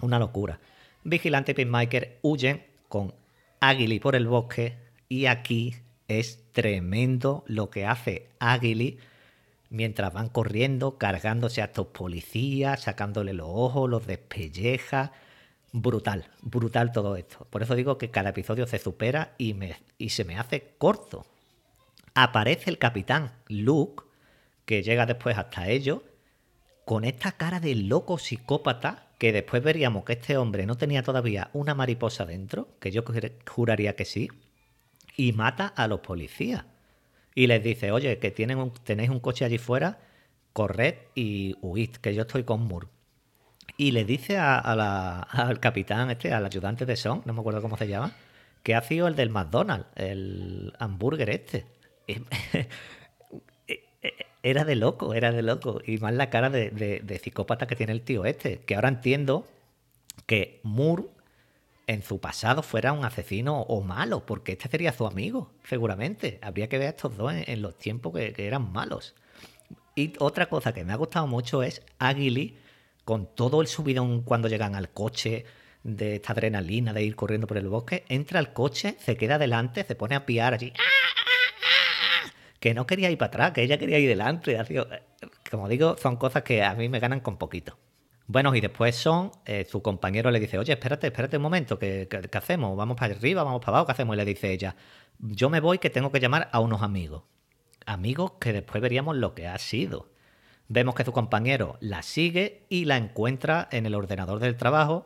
una 0.00 0.18
locura. 0.18 0.60
Vigilante 1.04 1.52
y 1.52 1.54
Peacemaker 1.54 2.18
huyen 2.22 2.66
con 2.88 3.14
Aguili 3.60 3.98
por 3.98 4.14
el 4.14 4.26
bosque 4.26 4.76
y 5.08 5.26
aquí 5.26 5.74
es 6.08 6.52
tremendo 6.52 7.44
lo 7.46 7.70
que 7.70 7.86
hace 7.86 8.28
Aguili 8.38 8.98
mientras 9.70 10.12
van 10.12 10.28
corriendo, 10.28 10.98
cargándose 10.98 11.62
a 11.62 11.66
estos 11.66 11.86
policías, 11.88 12.82
sacándole 12.82 13.32
los 13.32 13.48
ojos, 13.48 13.88
los 13.88 14.06
despelleja. 14.06 15.12
Brutal, 15.72 16.26
brutal 16.42 16.90
todo 16.92 17.16
esto. 17.16 17.46
Por 17.48 17.62
eso 17.62 17.76
digo 17.76 17.96
que 17.96 18.10
cada 18.10 18.30
episodio 18.30 18.66
se 18.66 18.78
supera 18.78 19.34
y, 19.38 19.54
me, 19.54 19.76
y 19.98 20.10
se 20.10 20.24
me 20.24 20.36
hace 20.36 20.74
corto. 20.78 21.26
Aparece 22.14 22.70
el 22.70 22.78
capitán 22.78 23.32
Luke, 23.48 24.04
que 24.66 24.82
llega 24.82 25.06
después 25.06 25.38
hasta 25.38 25.68
ellos, 25.68 26.02
con 26.86 27.04
esta 27.04 27.32
cara 27.32 27.60
de 27.60 27.74
loco 27.76 28.18
psicópata, 28.18 29.08
que 29.18 29.32
después 29.32 29.62
veríamos 29.62 30.04
que 30.04 30.14
este 30.14 30.36
hombre 30.38 30.66
no 30.66 30.76
tenía 30.76 31.02
todavía 31.02 31.50
una 31.52 31.74
mariposa 31.74 32.26
dentro, 32.26 32.68
que 32.80 32.90
yo 32.92 33.04
juraría 33.48 33.96
que 33.96 34.04
sí, 34.06 34.28
y 35.16 35.32
mata 35.32 35.66
a 35.68 35.88
los 35.88 36.00
policías. 36.00 36.64
Y 37.34 37.46
les 37.48 37.62
dice, 37.64 37.92
oye, 37.92 38.18
que 38.18 38.30
tienen 38.32 38.58
un- 38.58 38.72
tenéis 38.74 39.10
un 39.10 39.20
coche 39.20 39.44
allí 39.44 39.58
fuera, 39.58 40.00
corred 40.52 40.96
y 41.14 41.56
huid, 41.62 41.90
que 41.96 42.14
yo 42.14 42.22
estoy 42.22 42.44
con 42.44 42.64
Moore. 42.66 42.88
Y 43.76 43.92
le 43.92 44.04
dice 44.04 44.38
al 44.38 45.60
capitán, 45.60 46.10
este, 46.10 46.32
al 46.32 46.44
ayudante 46.44 46.86
de 46.86 46.96
Son, 46.96 47.22
no 47.24 47.32
me 47.32 47.40
acuerdo 47.40 47.62
cómo 47.62 47.76
se 47.76 47.88
llama, 47.88 48.12
que 48.62 48.74
ha 48.74 48.82
sido 48.82 49.08
el 49.08 49.16
del 49.16 49.30
McDonald's, 49.30 49.86
el 49.96 50.72
hamburger 50.78 51.30
este. 51.30 51.66
Era 54.42 54.64
de 54.64 54.74
loco, 54.74 55.12
era 55.12 55.32
de 55.32 55.42
loco. 55.42 55.80
Y 55.84 55.98
más 55.98 56.14
la 56.14 56.30
cara 56.30 56.48
de, 56.48 57.20
psicópata 57.22 57.66
que 57.66 57.76
tiene 57.76 57.92
el 57.92 58.02
tío 58.02 58.24
este. 58.24 58.60
Que 58.60 58.74
ahora 58.74 58.88
entiendo 58.88 59.46
que 60.26 60.60
Moore 60.62 61.04
en 61.86 62.02
su 62.02 62.20
pasado 62.20 62.62
fuera 62.62 62.92
un 62.92 63.04
asesino 63.04 63.60
o 63.62 63.82
malo, 63.82 64.24
porque 64.24 64.52
este 64.52 64.68
sería 64.68 64.92
su 64.92 65.06
amigo, 65.06 65.50
seguramente. 65.64 66.38
Habría 66.40 66.68
que 66.68 66.78
ver 66.78 66.86
a 66.86 66.90
estos 66.90 67.16
dos 67.16 67.32
en, 67.34 67.60
los 67.62 67.76
tiempos 67.76 68.14
que, 68.14 68.32
que 68.32 68.46
eran 68.46 68.72
malos. 68.72 69.14
Y 69.94 70.14
otra 70.18 70.46
cosa 70.46 70.72
que 70.72 70.84
me 70.84 70.92
ha 70.92 70.96
gustado 70.96 71.26
mucho 71.26 71.62
es 71.62 71.82
Aguili 71.98 72.56
con 73.04 73.34
todo 73.34 73.60
el 73.60 73.66
subidón 73.66 74.22
cuando 74.22 74.48
llegan 74.48 74.74
al 74.74 74.90
coche 74.90 75.44
de 75.82 76.16
esta 76.16 76.32
adrenalina 76.32 76.92
de 76.92 77.02
ir 77.02 77.16
corriendo 77.16 77.46
por 77.46 77.56
el 77.58 77.68
bosque, 77.68 78.04
entra 78.08 78.38
al 78.38 78.52
coche, 78.52 78.96
se 78.98 79.16
queda 79.16 79.38
delante, 79.38 79.84
se 79.84 79.94
pone 79.94 80.14
a 80.14 80.26
piar 80.26 80.54
allí. 80.54 80.72
Que 82.58 82.74
no 82.74 82.86
quería 82.86 83.10
ir 83.10 83.16
para 83.16 83.28
atrás, 83.28 83.52
que 83.52 83.62
ella 83.62 83.78
quería 83.78 83.98
ir 83.98 84.08
delante. 84.08 84.62
sido- 84.66 84.86
Como 85.50 85.68
digo, 85.68 85.96
son 85.96 86.16
cosas 86.16 86.42
que 86.42 86.62
a 86.62 86.74
mí 86.74 86.88
me 86.88 87.00
ganan 87.00 87.20
con 87.20 87.38
poquito. 87.38 87.78
Bueno, 88.26 88.54
y 88.54 88.60
después 88.60 88.94
son, 88.94 89.32
eh, 89.46 89.66
su 89.68 89.82
compañero 89.82 90.30
le 90.30 90.38
dice, 90.38 90.58
oye, 90.58 90.72
espérate, 90.74 91.08
espérate 91.08 91.36
un 91.38 91.42
momento, 91.42 91.78
¿qué, 91.78 92.06
qué, 92.08 92.20
qué 92.20 92.38
hacemos? 92.38 92.76
¿Vamos 92.76 92.96
para 92.96 93.14
arriba, 93.14 93.42
vamos 93.42 93.60
para 93.60 93.78
abajo? 93.78 93.86
¿Qué 93.86 93.92
hacemos? 93.92 94.14
Y 94.14 94.18
le 94.18 94.24
dice 94.24 94.52
ella, 94.52 94.76
yo 95.18 95.48
me 95.50 95.58
voy 95.60 95.78
que 95.78 95.90
tengo 95.90 96.12
que 96.12 96.20
llamar 96.20 96.48
a 96.52 96.60
unos 96.60 96.82
amigos. 96.82 97.24
Amigos 97.86 98.32
que 98.38 98.52
después 98.52 98.80
veríamos 98.82 99.16
lo 99.16 99.34
que 99.34 99.48
ha 99.48 99.58
sido. 99.58 100.09
Vemos 100.72 100.94
que 100.94 101.04
su 101.04 101.10
compañero 101.10 101.78
la 101.80 102.00
sigue 102.02 102.64
y 102.68 102.84
la 102.84 102.96
encuentra 102.96 103.68
en 103.72 103.86
el 103.86 103.94
ordenador 103.96 104.38
del 104.38 104.56
trabajo, 104.56 105.04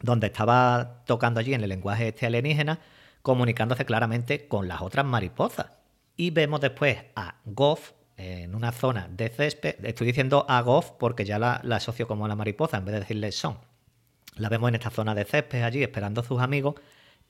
donde 0.00 0.28
estaba 0.28 1.02
tocando 1.04 1.38
allí 1.38 1.52
en 1.52 1.62
el 1.62 1.68
lenguaje 1.68 2.08
este 2.08 2.24
alienígena, 2.24 2.80
comunicándose 3.20 3.84
claramente 3.84 4.48
con 4.48 4.68
las 4.68 4.80
otras 4.80 5.04
mariposas. 5.04 5.66
Y 6.16 6.30
vemos 6.30 6.62
después 6.62 6.96
a 7.14 7.34
Goff 7.44 7.92
en 8.16 8.54
una 8.54 8.72
zona 8.72 9.06
de 9.10 9.28
césped. 9.28 9.84
Estoy 9.84 10.06
diciendo 10.06 10.46
a 10.48 10.62
Goff 10.62 10.92
porque 10.92 11.26
ya 11.26 11.38
la, 11.38 11.60
la 11.62 11.76
asocio 11.76 12.08
como 12.08 12.24
a 12.24 12.28
la 12.28 12.34
mariposa 12.34 12.78
en 12.78 12.86
vez 12.86 12.94
de 12.94 13.00
decirle 13.00 13.32
son. 13.32 13.58
La 14.36 14.48
vemos 14.48 14.70
en 14.70 14.76
esta 14.76 14.88
zona 14.88 15.14
de 15.14 15.26
césped 15.26 15.62
allí 15.62 15.82
esperando 15.82 16.22
a 16.22 16.24
sus 16.24 16.40
amigos 16.40 16.76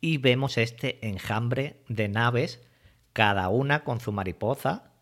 y 0.00 0.18
vemos 0.18 0.56
este 0.56 1.04
enjambre 1.04 1.82
de 1.88 2.06
naves, 2.06 2.60
cada 3.12 3.48
una 3.48 3.82
con 3.82 3.98
su 3.98 4.12
mariposa. 4.12 4.92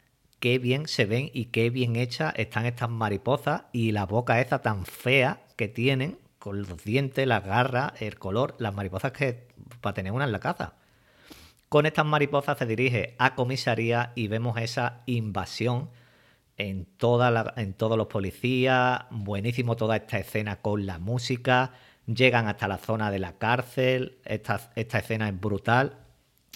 Qué 0.44 0.58
bien 0.58 0.88
se 0.88 1.06
ven 1.06 1.30
y 1.32 1.46
qué 1.46 1.70
bien 1.70 1.96
hechas 1.96 2.34
están 2.36 2.66
estas 2.66 2.90
mariposas 2.90 3.62
y 3.72 3.92
la 3.92 4.04
boca 4.04 4.42
esa 4.42 4.60
tan 4.60 4.84
fea 4.84 5.40
que 5.56 5.68
tienen 5.68 6.18
con 6.38 6.60
los 6.64 6.84
dientes, 6.84 7.26
las 7.26 7.42
garras, 7.46 7.94
el 8.02 8.18
color, 8.18 8.54
las 8.58 8.74
mariposas 8.74 9.12
que 9.12 9.48
para 9.80 9.94
tener 9.94 10.12
una 10.12 10.26
en 10.26 10.32
la 10.32 10.40
caza. 10.40 10.74
Con 11.70 11.86
estas 11.86 12.04
mariposas 12.04 12.58
se 12.58 12.66
dirige 12.66 13.14
a 13.18 13.34
comisaría 13.36 14.12
y 14.16 14.28
vemos 14.28 14.58
esa 14.58 15.00
invasión 15.06 15.88
en, 16.58 16.84
toda 16.84 17.30
la- 17.30 17.54
en 17.56 17.72
todos 17.72 17.96
los 17.96 18.08
policías. 18.08 19.04
Buenísimo 19.10 19.76
toda 19.76 19.96
esta 19.96 20.18
escena 20.18 20.56
con 20.56 20.84
la 20.84 20.98
música. 20.98 21.72
Llegan 22.04 22.48
hasta 22.48 22.68
la 22.68 22.76
zona 22.76 23.10
de 23.10 23.18
la 23.18 23.38
cárcel. 23.38 24.18
Esta, 24.26 24.70
esta 24.76 24.98
escena 24.98 25.26
es 25.26 25.40
brutal. 25.40 25.96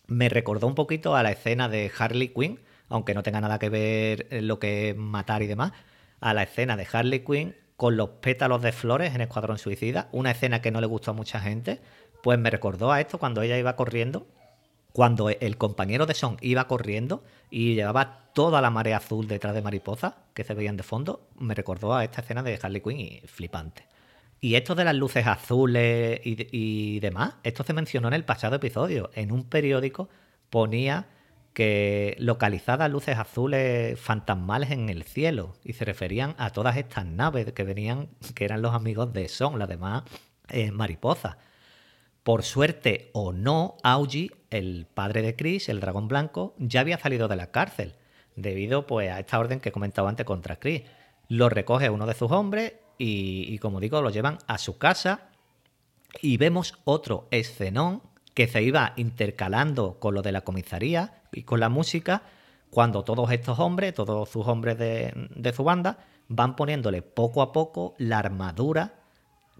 Me 0.08 0.28
recordó 0.28 0.66
un 0.66 0.74
poquito 0.74 1.16
a 1.16 1.22
la 1.22 1.30
escena 1.32 1.70
de 1.70 1.90
Harley 1.98 2.28
Quinn, 2.34 2.60
aunque 2.88 3.14
no 3.14 3.22
tenga 3.22 3.40
nada 3.40 3.58
que 3.58 3.68
ver 3.68 4.28
lo 4.30 4.58
que 4.58 4.90
es 4.90 4.96
matar 4.96 5.42
y 5.42 5.46
demás. 5.46 5.72
A 6.20 6.34
la 6.34 6.42
escena 6.42 6.76
de 6.76 6.86
Harley 6.90 7.24
Quinn 7.24 7.54
con 7.76 7.96
los 7.96 8.08
pétalos 8.20 8.62
de 8.62 8.72
flores 8.72 9.14
en 9.14 9.20
Escuadrón 9.20 9.58
Suicida. 9.58 10.08
Una 10.12 10.32
escena 10.32 10.60
que 10.60 10.70
no 10.70 10.80
le 10.80 10.86
gustó 10.86 11.12
a 11.12 11.14
mucha 11.14 11.40
gente. 11.40 11.80
Pues 12.22 12.38
me 12.38 12.50
recordó 12.50 12.90
a 12.90 13.00
esto 13.00 13.18
cuando 13.18 13.42
ella 13.42 13.56
iba 13.56 13.76
corriendo 13.76 14.26
cuando 14.98 15.28
el 15.28 15.56
compañero 15.58 16.06
de 16.06 16.14
Son 16.14 16.36
iba 16.40 16.66
corriendo 16.66 17.22
y 17.50 17.74
llevaba 17.74 18.30
toda 18.32 18.60
la 18.60 18.70
marea 18.70 18.96
azul 18.96 19.28
detrás 19.28 19.54
de 19.54 19.62
mariposas 19.62 20.14
que 20.34 20.42
se 20.42 20.54
veían 20.54 20.76
de 20.76 20.82
fondo, 20.82 21.28
me 21.38 21.54
recordó 21.54 21.94
a 21.94 22.02
esta 22.02 22.20
escena 22.20 22.42
de 22.42 22.58
Harley 22.60 22.80
Quinn 22.80 22.98
y 22.98 23.22
flipante. 23.26 23.86
Y 24.40 24.56
esto 24.56 24.74
de 24.74 24.84
las 24.84 24.96
luces 24.96 25.26
azules 25.26 26.20
y 26.24 26.98
demás, 27.00 27.34
esto 27.44 27.62
se 27.62 27.74
mencionó 27.74 28.08
en 28.08 28.14
el 28.14 28.24
pasado 28.24 28.56
episodio. 28.56 29.10
En 29.14 29.30
un 29.32 29.44
periódico 29.44 30.08
ponía 30.50 31.06
que 31.58 32.14
localizadas 32.20 32.88
luces 32.88 33.18
azules 33.18 33.98
fantasmales 33.98 34.70
en 34.70 34.88
el 34.88 35.02
cielo 35.02 35.56
y 35.64 35.72
se 35.72 35.84
referían 35.84 36.36
a 36.38 36.50
todas 36.50 36.76
estas 36.76 37.04
naves 37.04 37.52
que 37.52 37.64
venían, 37.64 38.10
que 38.36 38.44
eran 38.44 38.62
los 38.62 38.76
amigos 38.76 39.12
de 39.12 39.28
Son, 39.28 39.58
las 39.58 39.68
demás 39.68 40.04
eh, 40.50 40.70
mariposas. 40.70 41.36
Por 42.22 42.44
suerte 42.44 43.10
o 43.12 43.32
no, 43.32 43.76
Augie, 43.82 44.30
el 44.50 44.86
padre 44.86 45.20
de 45.20 45.34
Chris, 45.34 45.68
el 45.68 45.80
dragón 45.80 46.06
blanco, 46.06 46.54
ya 46.58 46.82
había 46.82 46.96
salido 46.96 47.26
de 47.26 47.34
la 47.34 47.50
cárcel, 47.50 47.96
debido 48.36 48.86
pues, 48.86 49.10
a 49.10 49.18
esta 49.18 49.40
orden 49.40 49.58
que 49.58 49.70
he 49.70 49.72
comentado 49.72 50.06
antes 50.06 50.24
contra 50.24 50.60
Chris. 50.60 50.82
Lo 51.26 51.48
recoge 51.48 51.90
uno 51.90 52.06
de 52.06 52.14
sus 52.14 52.30
hombres 52.30 52.74
y, 52.98 53.52
y, 53.52 53.58
como 53.58 53.80
digo, 53.80 54.00
lo 54.00 54.10
llevan 54.10 54.38
a 54.46 54.58
su 54.58 54.78
casa 54.78 55.30
y 56.22 56.36
vemos 56.36 56.74
otro 56.84 57.26
escenón 57.32 58.00
que 58.38 58.46
se 58.46 58.62
iba 58.62 58.92
intercalando 58.94 59.98
con 59.98 60.14
lo 60.14 60.22
de 60.22 60.30
la 60.30 60.42
comisaría 60.42 61.22
y 61.32 61.42
con 61.42 61.58
la 61.58 61.68
música 61.68 62.22
cuando 62.70 63.02
todos 63.02 63.32
estos 63.32 63.58
hombres, 63.58 63.94
todos 63.94 64.28
sus 64.28 64.46
hombres 64.46 64.78
de, 64.78 65.52
su 65.56 65.64
banda, 65.64 65.98
van 66.28 66.54
poniéndole 66.54 67.02
poco 67.02 67.42
a 67.42 67.50
poco 67.50 67.96
la 67.98 68.20
armadura 68.20 68.94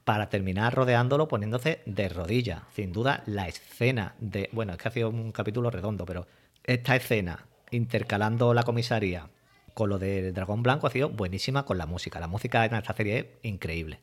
para 0.04 0.28
terminar 0.28 0.76
rodeándolo 0.76 1.26
poniéndose 1.26 1.82
de 1.86 2.08
rodillas. 2.08 2.62
Sin 2.72 2.92
duda, 2.92 3.24
la 3.26 3.48
escena 3.48 4.14
de. 4.20 4.48
Bueno, 4.52 4.74
es 4.74 4.78
que 4.78 4.86
ha 4.86 4.92
sido 4.92 5.10
un 5.10 5.32
capítulo 5.32 5.72
redondo, 5.72 6.06
pero 6.06 6.28
esta 6.62 6.94
escena 6.94 7.48
intercalando 7.72 8.54
la 8.54 8.62
comisaría 8.62 9.28
con 9.74 9.88
lo 9.88 9.98
del 9.98 10.32
dragón 10.32 10.62
blanco 10.62 10.86
ha 10.86 10.90
sido 10.90 11.08
buenísima 11.08 11.64
con 11.64 11.78
la 11.78 11.86
música. 11.86 12.20
La 12.20 12.28
música 12.28 12.64
en 12.64 12.76
esta 12.76 12.94
serie 12.94 13.18
es 13.18 13.26
increíble. 13.42 13.98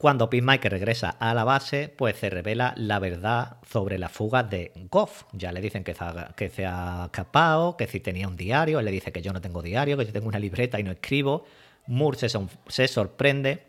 Cuando 0.00 0.30
Peacemaker 0.30 0.72
regresa 0.72 1.10
a 1.10 1.34
la 1.34 1.44
base, 1.44 1.92
pues 1.94 2.16
se 2.16 2.30
revela 2.30 2.72
la 2.78 2.98
verdad 2.98 3.58
sobre 3.70 3.98
la 3.98 4.08
fuga 4.08 4.42
de 4.42 4.72
Goff. 4.90 5.24
Ya 5.34 5.52
le 5.52 5.60
dicen 5.60 5.84
que 5.84 5.92
se, 5.92 6.64
ha, 6.64 7.04
escapado, 7.04 7.76
que 7.76 7.86
si 7.86 8.00
tenía 8.00 8.26
un 8.26 8.34
diario, 8.34 8.78
él 8.78 8.86
le 8.86 8.92
dice 8.92 9.12
que 9.12 9.20
yo 9.20 9.34
no 9.34 9.42
tengo 9.42 9.60
diario, 9.60 9.98
que 9.98 10.06
yo 10.06 10.12
tengo 10.14 10.28
una 10.28 10.38
libreta 10.38 10.80
y 10.80 10.84
no 10.84 10.90
escribo. 10.90 11.44
Moore 11.86 12.16
se, 12.16 12.88
sorprende 12.88 13.62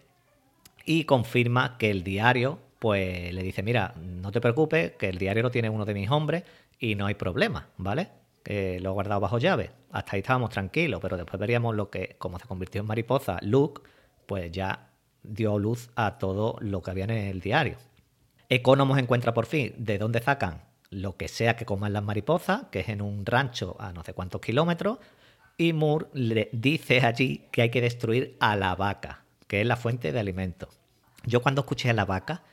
y 0.86 1.04
confirma 1.04 1.78
que 1.78 1.92
el 1.92 2.02
diario, 2.02 2.60
pues 2.80 3.34
le 3.34 3.44
dice, 3.44 3.62
mira, 3.62 3.94
no 3.98 4.32
te 4.32 4.40
preocupes, 4.40 4.94
que 4.94 5.10
el 5.10 5.18
diario 5.18 5.44
lo 5.44 5.52
tiene 5.52 5.70
uno 5.70 5.84
de 5.84 5.94
mis 5.94 6.10
hombres 6.10 6.46
y 6.80 6.96
no 6.96 7.08
hay 7.08 7.16
problema, 7.16 7.68
¿vale? 7.76 8.08
Que 8.42 8.80
lo 8.80 8.92
he 8.92 8.94
guardado 8.94 9.20
bajo 9.20 9.38
llave. 9.38 9.72
Hasta 9.92 10.16
ahí 10.16 10.22
estábamos 10.22 10.52
tranquilos, 10.52 11.02
pero 11.02 11.18
después 11.18 11.38
veríamos 11.38 11.76
lo 11.76 11.90
que, 11.90 12.16
como 12.18 12.40
se 12.40 12.48
convirtió 12.48 12.80
en 12.80 12.88
mariposa, 12.88 13.38
Luke, 13.42 13.82
pues 14.26 14.50
ya 14.50 14.91
dio 15.24 15.60
luz 15.60 15.90
a 15.96 16.18
todo 16.18 16.58
lo 16.60 16.82
que 16.82 16.92
había 16.92 17.06
en 17.06 17.12
el 17.12 17.42
diario. 17.42 17.78
Economos 18.50 18.98
encuentra 18.98 19.34
por 19.34 19.46
fin 19.46 19.74
de 19.78 19.98
dónde 19.98 20.22
sacan 20.22 20.62
lo 20.90 21.16
que 21.16 21.28
sea 21.28 21.56
que 21.56 21.66
coman 21.66 21.94
las 21.94 22.04
mariposas, 22.04 22.64
que 22.70 22.82
es 22.82 22.90
en 22.90 23.02
un 23.02 23.26
rancho 23.26 23.78
a 23.80 23.94
no 23.94 24.04
sé 24.04 24.14
cuántos 24.14 24.42
kilómetros, 24.42 25.00
y 25.58 25.74
Moore 25.74 26.08
le 26.14 26.50
dice 26.52 27.00
allí 27.02 27.46
que 27.52 27.62
hay 27.62 27.70
que 27.70 27.82
destruir 27.82 28.36
a 28.40 28.56
la 28.56 28.76
vaca, 28.76 29.24
que 29.48 29.62
es 29.62 29.68
la 29.68 29.78
fuente 29.78 30.12
de 30.12 30.20
alimento. 30.20 30.68
Yo 31.26 31.42
cuando 31.42 31.62
escuché 31.62 31.90
a 31.90 31.94
la 31.94 32.06
vaca, 32.06 32.44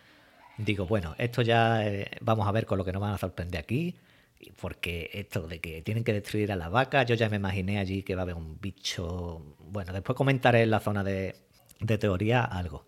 digo, 0.58 0.86
bueno, 0.86 1.14
esto 1.18 1.42
ya 1.42 1.86
eh, 1.86 2.10
vamos 2.20 2.46
a 2.46 2.52
ver 2.52 2.66
con 2.66 2.78
lo 2.78 2.84
que 2.84 2.92
nos 2.92 3.02
van 3.02 3.14
a 3.14 3.18
sorprender 3.18 3.60
aquí. 3.60 3.96
Porque 4.60 5.10
esto 5.14 5.48
de 5.48 5.60
que 5.60 5.82
tienen 5.82 6.04
que 6.04 6.12
destruir 6.12 6.52
a 6.52 6.56
la 6.56 6.68
vaca, 6.68 7.02
yo 7.02 7.16
ya 7.16 7.28
me 7.28 7.36
imaginé 7.36 7.80
allí 7.80 8.04
que 8.04 8.14
va 8.14 8.20
a 8.20 8.22
haber 8.22 8.36
un 8.36 8.60
bicho. 8.60 9.42
Bueno, 9.58 9.92
después 9.92 10.14
comentaré 10.16 10.62
en 10.62 10.70
la 10.70 10.78
zona 10.78 11.02
de, 11.02 11.34
de 11.80 11.98
teoría 11.98 12.44
algo. 12.44 12.86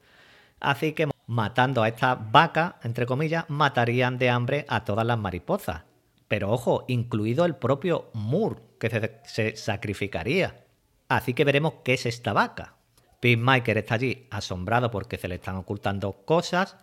Así 0.61 0.93
que 0.93 1.09
matando 1.27 1.83
a 1.83 1.89
esta 1.89 2.15
vaca, 2.15 2.77
entre 2.83 3.07
comillas, 3.07 3.45
matarían 3.49 4.19
de 4.19 4.31
hambre 4.31 4.67
a 4.69 4.85
todas 4.85 5.07
las 5.07 5.19
mariposas. 5.19 5.83
Pero 6.29 6.51
ojo, 6.51 6.85
incluido 6.89 7.45
el 7.45 7.57
propio 7.57 8.11
Moore, 8.15 8.61
que 8.79 9.21
se, 9.25 9.57
sacrificaría. 9.57 10.65
Así 11.09 11.35
que 11.35 11.45
veremos 11.45 11.75
qué 11.83 11.95
es 11.95 12.07
esta 12.07 12.33
vaca. 12.33 12.75
Peacemaker 13.21 13.79
está 13.79 13.95
allí 13.95 14.27
asombrado 14.31 14.91
porque 14.91 15.19
se 15.19 15.29
le 15.29 15.37
están 15.37 15.57
ocultando 15.57 16.25
cosas 16.25 16.77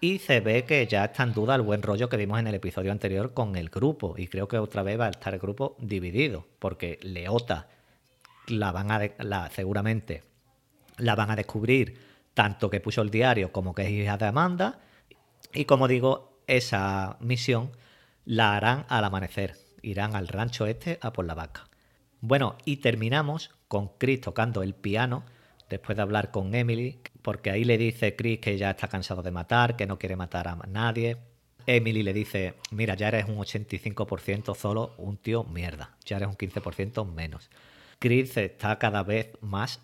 y 0.00 0.18
se 0.18 0.40
ve 0.40 0.64
que 0.64 0.86
ya 0.86 1.04
está 1.04 1.22
en 1.22 1.32
duda 1.32 1.54
el 1.54 1.62
buen 1.62 1.82
rollo 1.82 2.08
que 2.08 2.16
vimos 2.16 2.40
en 2.40 2.46
el 2.46 2.54
episodio 2.54 2.92
anterior 2.92 3.34
con 3.34 3.56
el 3.56 3.70
grupo. 3.70 4.14
Y 4.16 4.28
creo 4.28 4.48
que 4.48 4.58
otra 4.58 4.82
vez 4.82 4.98
va 4.98 5.06
a 5.06 5.10
estar 5.10 5.34
el 5.34 5.40
grupo 5.40 5.76
dividido 5.78 6.46
porque 6.58 6.98
Leota 7.02 7.68
la 8.48 8.72
van 8.72 8.90
a 8.90 9.50
seguramente 9.50 10.22
la 10.98 11.14
van 11.14 11.30
a 11.30 11.36
descubrir 11.36 11.98
tanto 12.34 12.70
que 12.70 12.80
puso 12.80 13.02
el 13.02 13.10
diario 13.10 13.52
como 13.52 13.74
que 13.74 13.82
es 13.82 13.90
hija 13.90 14.16
de 14.16 14.26
Amanda. 14.26 14.80
Y 15.52 15.64
como 15.64 15.88
digo, 15.88 16.40
esa 16.46 17.16
misión 17.20 17.72
la 18.24 18.56
harán 18.56 18.86
al 18.88 19.04
amanecer. 19.04 19.56
Irán 19.82 20.14
al 20.14 20.28
rancho 20.28 20.66
este 20.66 20.98
a 21.02 21.12
por 21.12 21.26
la 21.26 21.34
vaca. 21.34 21.64
Bueno, 22.20 22.56
y 22.64 22.76
terminamos 22.76 23.50
con 23.68 23.90
Chris 23.98 24.20
tocando 24.20 24.62
el 24.62 24.74
piano 24.74 25.24
después 25.68 25.96
de 25.96 26.02
hablar 26.02 26.30
con 26.30 26.54
Emily, 26.54 27.00
porque 27.22 27.50
ahí 27.50 27.64
le 27.64 27.78
dice 27.78 28.14
Chris 28.14 28.38
que 28.38 28.58
ya 28.58 28.70
está 28.70 28.88
cansado 28.88 29.22
de 29.22 29.30
matar, 29.30 29.74
que 29.76 29.86
no 29.86 29.98
quiere 29.98 30.16
matar 30.16 30.46
a 30.46 30.56
nadie. 30.68 31.16
Emily 31.66 32.02
le 32.02 32.12
dice, 32.12 32.54
mira, 32.70 32.94
ya 32.94 33.08
eres 33.08 33.28
un 33.28 33.36
85% 33.36 34.54
solo 34.54 34.94
un 34.98 35.16
tío 35.16 35.44
mierda, 35.44 35.96
ya 36.04 36.16
eres 36.16 36.28
un 36.28 36.36
15% 36.36 37.10
menos. 37.10 37.50
Chris 37.98 38.36
está 38.36 38.78
cada 38.78 39.02
vez 39.02 39.30
más 39.40 39.80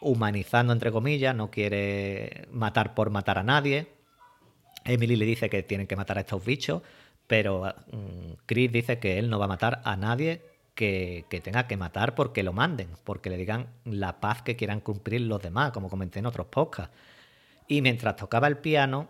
humanizando, 0.00 0.72
entre 0.72 0.92
comillas, 0.92 1.34
no 1.34 1.50
quiere 1.50 2.46
matar 2.50 2.94
por 2.94 3.10
matar 3.10 3.38
a 3.38 3.42
nadie. 3.42 3.88
Emily 4.84 5.16
le 5.16 5.24
dice 5.24 5.50
que 5.50 5.62
tienen 5.62 5.86
que 5.86 5.96
matar 5.96 6.18
a 6.18 6.22
estos 6.22 6.44
bichos, 6.44 6.82
pero 7.26 7.74
mm, 7.92 8.32
Chris 8.46 8.72
dice 8.72 8.98
que 8.98 9.18
él 9.18 9.30
no 9.30 9.38
va 9.38 9.44
a 9.44 9.48
matar 9.48 9.80
a 9.84 9.96
nadie 9.96 10.42
que, 10.74 11.26
que 11.28 11.40
tenga 11.40 11.66
que 11.66 11.76
matar 11.76 12.14
porque 12.14 12.42
lo 12.42 12.52
manden, 12.52 12.88
porque 13.04 13.30
le 13.30 13.36
digan 13.36 13.66
la 13.84 14.20
paz 14.20 14.42
que 14.42 14.56
quieran 14.56 14.80
cumplir 14.80 15.22
los 15.22 15.42
demás, 15.42 15.72
como 15.72 15.90
comenté 15.90 16.18
en 16.18 16.26
otros 16.26 16.46
podcasts. 16.46 16.96
Y 17.68 17.82
mientras 17.82 18.16
tocaba 18.16 18.48
el 18.48 18.56
piano, 18.56 19.08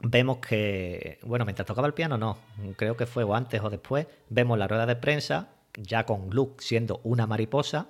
vemos 0.00 0.38
que, 0.38 1.18
bueno, 1.22 1.44
mientras 1.44 1.66
tocaba 1.66 1.86
el 1.86 1.94
piano 1.94 2.18
no, 2.18 2.38
creo 2.76 2.96
que 2.96 3.06
fue 3.06 3.24
o 3.24 3.34
antes 3.34 3.60
o 3.62 3.70
después, 3.70 4.06
vemos 4.28 4.58
la 4.58 4.68
rueda 4.68 4.86
de 4.86 4.96
prensa, 4.96 5.48
ya 5.74 6.04
con 6.04 6.30
Luke 6.30 6.62
siendo 6.62 7.00
una 7.04 7.26
mariposa, 7.26 7.88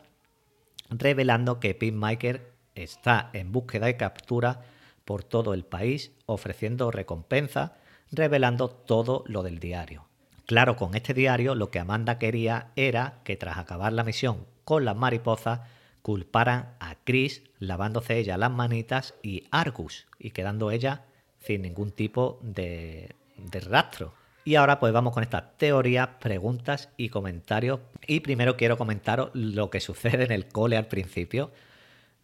revelando 0.91 1.61
que 1.61 1.75
Peacemaker 1.75 2.53
está 2.75 3.31
en 3.33 3.53
búsqueda 3.53 3.89
y 3.91 3.95
captura 3.95 4.63
por 5.05 5.25
todo 5.25 5.55
el 5.55 5.65
país, 5.65 6.13
ofreciendo 6.27 6.91
recompensas, 6.91 7.73
revelando 8.11 8.69
todo 8.69 9.25
lo 9.27 9.43
del 9.43 9.59
diario. 9.59 10.07
Claro, 10.47 10.77
con 10.77 10.95
este 10.95 11.15
diario 11.15 11.55
lo 11.55 11.71
que 11.71 11.79
Amanda 11.79 12.19
quería 12.19 12.71
era 12.77 13.21
que 13.25 13.37
tras 13.37 13.59
acabar 13.59 13.93
la 13.93 14.05
misión 14.05 14.47
con 14.65 14.85
las 14.85 14.97
mariposas, 14.97 15.61
culparan 16.03 16.75
a 16.81 16.97
Chris 17.05 17.43
lavándose 17.59 18.19
ella 18.19 18.37
las 18.37 18.51
manitas 18.51 19.15
y 19.23 19.45
Argus, 19.51 20.07
y 20.19 20.31
quedando 20.31 20.71
ella 20.71 21.05
sin 21.41 21.63
ningún 21.63 21.93
tipo 21.93 22.39
de, 22.43 23.15
de 23.37 23.61
rastro. 23.61 24.13
Y 24.47 24.55
ahora 24.55 24.79
pues 24.79 24.93
vamos 24.93 25.13
con 25.13 25.25
estas 25.25 25.59
teorías, 25.59 26.07
preguntas 26.21 26.89
y 26.97 27.09
comentarios. 27.09 27.81
Y 28.07 28.21
primero 28.21 28.57
quiero 28.57 28.79
comentaros 28.79 29.31
lo 29.35 29.71
que 29.71 29.81
sucede 29.81 30.23
en 30.23 30.31
el 30.31 30.47
cole 30.47 30.77
al 30.77 30.87
principio, 30.87 31.51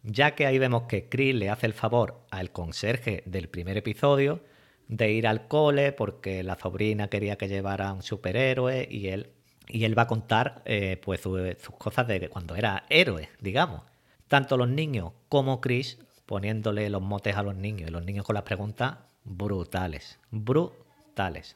ya 0.03 0.33
que 0.33 0.45
ahí 0.45 0.57
vemos 0.57 0.83
que 0.83 1.09
Chris 1.09 1.35
le 1.35 1.49
hace 1.49 1.65
el 1.65 1.73
favor 1.73 2.21
al 2.31 2.51
conserje 2.51 3.23
del 3.25 3.49
primer 3.49 3.75
episodio 3.75 4.39
de 4.87 5.11
ir 5.11 5.27
al 5.27 5.49
cole 5.49 5.91
porque 5.91 6.43
la 6.43 6.57
sobrina 6.57 7.09
quería 7.09 7.35
que 7.37 7.49
llevara 7.49 7.91
un 7.91 8.03
superhéroe 8.03 8.87
y 8.89 9.09
él, 9.09 9.31
y 9.67 9.83
él 9.83 9.97
va 9.97 10.03
a 10.03 10.07
contar 10.07 10.61
eh, 10.63 11.01
pues 11.03 11.19
su- 11.19 11.37
sus 11.61 11.75
cosas 11.75 12.07
de 12.07 12.29
cuando 12.29 12.55
era 12.55 12.85
héroe, 12.89 13.27
digamos. 13.41 13.81
Tanto 14.29 14.55
los 14.55 14.69
niños 14.69 15.11
como 15.27 15.59
Chris 15.59 15.99
poniéndole 16.25 16.89
los 16.89 17.01
motes 17.01 17.35
a 17.35 17.43
los 17.43 17.55
niños 17.55 17.89
y 17.89 17.91
los 17.91 18.05
niños 18.05 18.25
con 18.25 18.35
las 18.35 18.43
preguntas 18.43 18.95
brutales, 19.25 20.19
brutales. 20.31 21.55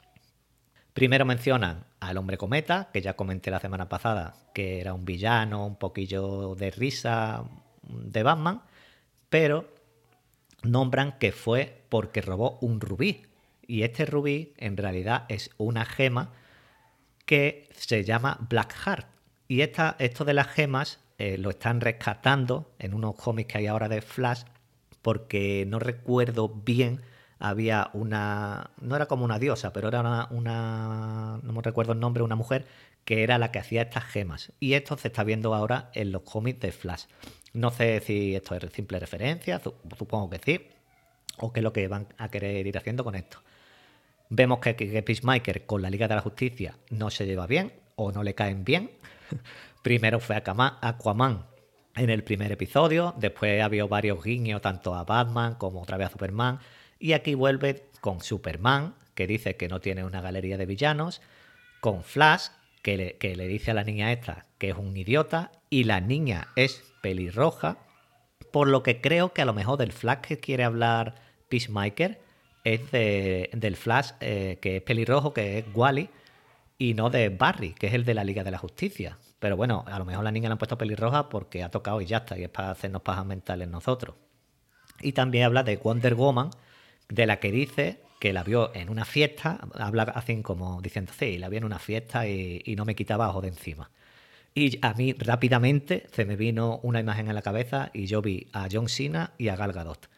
Primero 0.98 1.26
mencionan 1.26 1.86
al 2.00 2.18
hombre 2.18 2.40
cometa, 2.40 2.90
que 2.92 3.04
ya 3.04 3.16
comenté 3.16 3.52
la 3.52 3.60
semana 3.60 3.88
pasada, 3.88 4.34
que 4.56 4.82
era 4.82 4.96
un 4.96 5.06
villano, 5.06 5.68
un 5.68 5.76
poquillo 5.76 6.56
de 6.56 6.72
risa 6.72 7.44
de 7.84 8.24
Batman, 8.24 8.64
pero 9.30 9.70
nombran 10.64 11.20
que 11.20 11.32
fue 11.32 11.84
porque 11.90 12.24
robó 12.24 12.58
un 12.62 12.82
rubí. 12.82 13.28
Y 13.68 13.84
este 13.84 14.08
rubí 14.08 14.56
en 14.58 14.76
realidad 14.76 15.26
es 15.30 15.52
una 15.58 15.86
gema 15.86 16.34
que 17.28 17.70
se 17.76 18.04
llama 18.04 18.40
Black 18.50 18.74
Heart. 18.74 19.08
Y 19.48 19.62
esta, 19.62 19.98
esto 20.00 20.26
de 20.26 20.34
las 20.34 20.48
gemas 20.48 21.00
eh, 21.20 21.38
lo 21.38 21.52
están 21.52 21.80
rescatando 21.80 22.74
en 22.80 22.96
unos 22.96 23.14
cómics 23.18 23.52
que 23.52 23.60
hay 23.60 23.68
ahora 23.68 23.88
de 23.88 24.02
Flash, 24.02 24.46
porque 25.04 25.64
no 25.68 25.78
recuerdo 25.78 26.50
bien, 26.50 27.02
había 27.40 27.90
una, 27.94 28.72
no 28.82 28.96
era 28.96 29.06
como 29.06 29.26
una 29.26 29.40
diosa, 29.40 29.74
pero 29.74 29.88
era 29.90 30.00
una, 30.02 30.28
una- 30.32 31.40
no 31.44 31.54
me 31.54 31.62
recuerdo 31.62 31.94
el 31.94 32.00
nombre, 32.00 32.24
una 32.24 32.36
mujer 32.36 32.66
que 33.06 33.24
era 33.24 33.38
la 33.38 33.52
que 33.52 33.60
hacía 33.60 33.84
estas 33.84 34.04
gemas. 34.06 34.52
Y 34.60 34.74
esto 34.74 34.98
se 34.98 35.08
está 35.10 35.24
viendo 35.24 35.54
ahora 35.56 35.90
en 35.94 36.12
los 36.12 36.24
cómics 36.24 36.60
de 36.60 36.72
Flash. 36.72 37.04
No 37.54 37.72
sé 37.72 38.02
si 38.02 38.36
esto 38.36 38.56
es 38.56 38.72
simple 38.74 39.00
referencia, 39.00 39.60
su- 39.60 39.74
supongo 39.98 40.30
que 40.30 40.40
sí, 40.44 40.68
o 41.38 41.54
qué 41.54 41.60
es 41.60 41.64
lo 41.64 41.72
que 41.74 41.88
van 41.88 42.08
a 42.18 42.30
querer 42.30 42.66
ir 42.68 42.78
haciendo 42.78 43.04
con 43.04 43.16
esto. 43.16 43.40
Vemos 44.30 44.60
que, 44.60 44.76
que 44.76 45.02
Peacemaker 45.04 45.66
con 45.66 45.82
la 45.82 45.90
Liga 45.90 46.08
de 46.08 46.16
la 46.16 46.22
Justicia 46.22 46.76
no 46.90 47.10
se 47.10 47.26
lleva 47.26 47.48
bien 47.48 47.72
o 47.96 48.12
no 48.12 48.24
le 48.24 48.36
caen 48.36 48.64
bien. 48.66 48.92
Primero 49.84 50.20
fue 50.20 50.36
Aquaman, 50.36 50.74
Aquaman 50.82 51.46
en 51.96 52.10
el 52.10 52.24
primer 52.24 52.52
episodio, 52.52 53.16
después 53.18 53.60
ha 53.62 53.66
habido 53.66 53.88
varios 53.88 54.22
guiños 54.24 54.62
tanto 54.62 54.94
a 54.94 55.04
Batman 55.04 55.56
como 55.56 55.82
otra 55.82 55.98
vez 55.98 56.08
a 56.08 56.12
Superman, 56.12 56.60
y 57.00 57.14
aquí 57.14 57.36
vuelve 57.36 57.90
con 58.02 58.22
Superman, 58.22 58.96
que 59.16 59.28
dice 59.28 59.56
que 59.56 59.68
no 59.68 59.80
tiene 59.80 60.04
una 60.04 60.22
galería 60.22 60.58
de 60.58 60.66
villanos, 60.66 61.22
con 61.80 62.04
Flash, 62.04 62.48
que 62.82 63.18
le, 63.20 63.48
dice 63.48 63.72
a 63.72 63.74
la 63.74 63.84
niña 63.84 64.12
esta 64.14 64.46
que 64.58 64.70
es 64.70 64.78
un 64.78 64.96
idiota, 64.96 65.52
y 65.70 65.84
la 65.84 66.00
niña 66.00 66.48
es 66.56 66.84
pelirroja, 67.02 67.78
por 68.52 68.68
lo 68.68 68.82
que 68.82 69.02
creo 69.02 69.34
que 69.34 69.42
a 69.42 69.46
lo 69.46 69.54
mejor 69.54 69.78
del 69.78 69.92
Flash 69.92 70.22
que 70.22 70.38
quiere 70.38 70.64
hablar 70.64 71.16
Peacemaker 71.50 72.20
es 72.64 72.92
de- 72.92 73.50
del 73.54 73.76
Flash 73.76 74.12
eh, 74.20 74.58
que 74.62 74.78
es 74.78 74.82
pelirrojo, 74.84 75.34
que 75.34 75.60
es 75.60 75.66
Wally, 75.74 76.10
y 76.78 76.94
no 76.94 77.10
de 77.10 77.30
Barry, 77.30 77.74
que 77.74 77.88
es 77.88 77.94
el 77.94 78.06
de 78.06 78.14
la 78.14 78.24
Liga 78.24 78.44
de 78.44 78.52
la 78.52 78.58
Justicia. 78.58 79.18
Pero 79.40 79.58
bueno, 79.58 79.84
a 79.88 80.00
lo 80.00 80.06
mejor 80.06 80.24
la 80.24 80.32
niña 80.32 80.50
la 80.50 80.54
han 80.54 80.60
puesto 80.60 80.78
pelirroja 80.78 81.30
porque 81.30 81.64
ha 81.64 81.70
tocado 81.70 82.02
y 82.02 82.06
ya 82.06 82.18
está, 82.18 82.38
y 82.38 82.44
es 82.44 82.50
para 82.50 82.72
hacernos 82.72 83.02
pajas 83.02 83.26
mentales 83.26 83.68
nosotros. 83.68 84.16
Y 85.02 85.12
también 85.14 85.46
habla 85.46 85.64
de 85.64 85.78
Wonder 85.78 86.16
Woman, 86.16 86.50
de 87.10 87.26
la 87.26 87.40
que 87.40 87.52
dice 87.52 88.02
que 88.20 88.34
la 88.34 88.44
vio 88.44 88.74
en 88.74 88.90
una 88.90 89.06
fiesta, 89.06 89.60
habla 89.74 90.04
así 90.04 90.42
como 90.42 90.82
diciendo, 90.82 91.12
sí, 91.18 91.38
la 91.38 91.50
vi 91.50 91.58
en 91.58 91.66
una 91.66 91.80
fiesta 91.80 92.28
y, 92.28 92.74
no 92.76 92.86
me 92.86 92.96
quitaba 92.96 93.30
ojo 93.30 93.42
de 93.42 93.50
encima. 93.50 93.92
Y 94.56 94.80
a 94.82 94.94
mí 94.94 95.14
rápidamente 95.14 96.08
se 96.12 96.26
me 96.26 96.36
vino 96.36 96.80
una 96.82 97.00
imagen 97.00 97.28
en 97.28 97.36
la 97.36 97.44
cabeza 97.44 97.92
y 97.94 98.08
yo 98.08 98.22
vi 98.24 98.48
a 98.54 98.68
John 98.72 98.90
Cena 98.90 99.34
y 99.38 99.50
a 99.50 99.56
Gal 99.56 99.72
Gadot. 99.72 100.10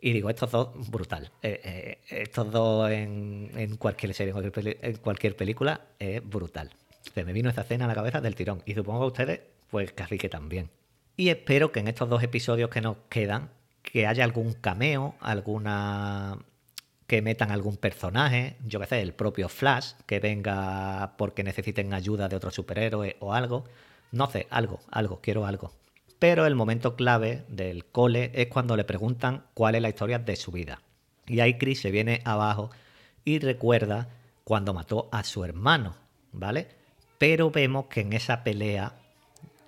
Y 0.00 0.12
digo, 0.12 0.28
estos 0.30 0.50
dos, 0.50 0.90
brutal. 0.90 1.30
Eh, 1.42 1.60
eh, 1.64 1.98
estos 2.22 2.50
dos 2.50 2.90
en, 2.90 3.76
cualquier 3.78 4.12
serie, 4.12 4.34
en 4.34 4.50
cualquier, 4.50 4.78
en 4.82 4.96
cualquier 4.96 5.36
película, 5.36 5.80
es 5.98 6.28
brutal. 6.28 6.70
Se 7.14 7.24
me 7.24 7.32
vino 7.32 7.48
esa 7.48 7.60
escena 7.62 7.84
a 7.84 7.88
la 7.88 7.94
cabeza 7.94 8.20
del 8.20 8.34
tirón. 8.34 8.62
Y 8.66 8.74
supongo 8.74 9.04
a 9.04 9.06
ustedes, 9.06 9.40
pues 9.70 9.92
casi 9.92 10.18
que 10.18 10.28
también. 10.28 10.70
Y 11.16 11.28
espero 11.28 11.70
que 11.70 11.80
en 11.80 11.88
estos 11.88 12.08
dos 12.08 12.22
episodios 12.22 12.68
que 12.70 12.80
nos 12.80 12.96
quedan, 13.08 13.50
que 13.84 14.08
haya 14.08 14.24
algún 14.24 14.54
cameo, 14.54 15.14
alguna 15.20 16.38
que 17.06 17.22
metan 17.22 17.52
algún 17.52 17.76
personaje, 17.76 18.56
yo 18.64 18.80
qué 18.80 18.86
sé, 18.86 19.00
el 19.02 19.12
propio 19.12 19.48
Flash, 19.48 19.92
que 20.06 20.18
venga 20.18 21.14
porque 21.18 21.44
necesiten 21.44 21.92
ayuda 21.94 22.28
de 22.28 22.36
otro 22.36 22.50
superhéroe 22.50 23.16
o 23.20 23.34
algo. 23.34 23.66
No 24.10 24.28
sé, 24.28 24.46
algo, 24.50 24.80
algo, 24.90 25.20
quiero 25.20 25.46
algo. 25.46 25.72
Pero 26.18 26.46
el 26.46 26.54
momento 26.54 26.96
clave 26.96 27.44
del 27.48 27.84
cole 27.84 28.30
es 28.34 28.46
cuando 28.46 28.76
le 28.76 28.84
preguntan 28.84 29.44
cuál 29.52 29.74
es 29.74 29.82
la 29.82 29.90
historia 29.90 30.18
de 30.18 30.36
su 30.36 30.50
vida. 30.50 30.80
Y 31.26 31.40
ahí 31.40 31.58
Chris 31.58 31.80
se 31.80 31.90
viene 31.90 32.22
abajo 32.24 32.70
y 33.24 33.38
recuerda 33.38 34.08
cuando 34.42 34.72
mató 34.72 35.08
a 35.12 35.24
su 35.24 35.44
hermano, 35.44 35.94
¿vale? 36.32 36.68
Pero 37.18 37.50
vemos 37.50 37.86
que 37.86 38.00
en 38.00 38.12
esa 38.12 38.42
pelea 38.44 38.94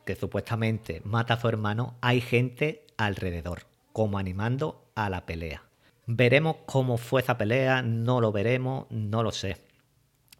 que 0.07 0.14
supuestamente 0.14 1.02
mata 1.05 1.35
a 1.35 1.40
su 1.40 1.48
hermano, 1.48 1.96
hay 2.00 2.20
gente 2.20 2.87
alrededor, 2.96 3.65
como 3.96 4.18
animando 4.18 4.90
a 4.94 5.09
la 5.09 5.24
pelea. 5.24 5.62
Veremos 6.04 6.56
cómo 6.66 6.98
fue 6.98 7.22
esa 7.22 7.38
pelea, 7.38 7.80
no 7.80 8.20
lo 8.20 8.30
veremos, 8.30 8.85
no 8.90 9.22
lo 9.22 9.32
sé. 9.32 9.56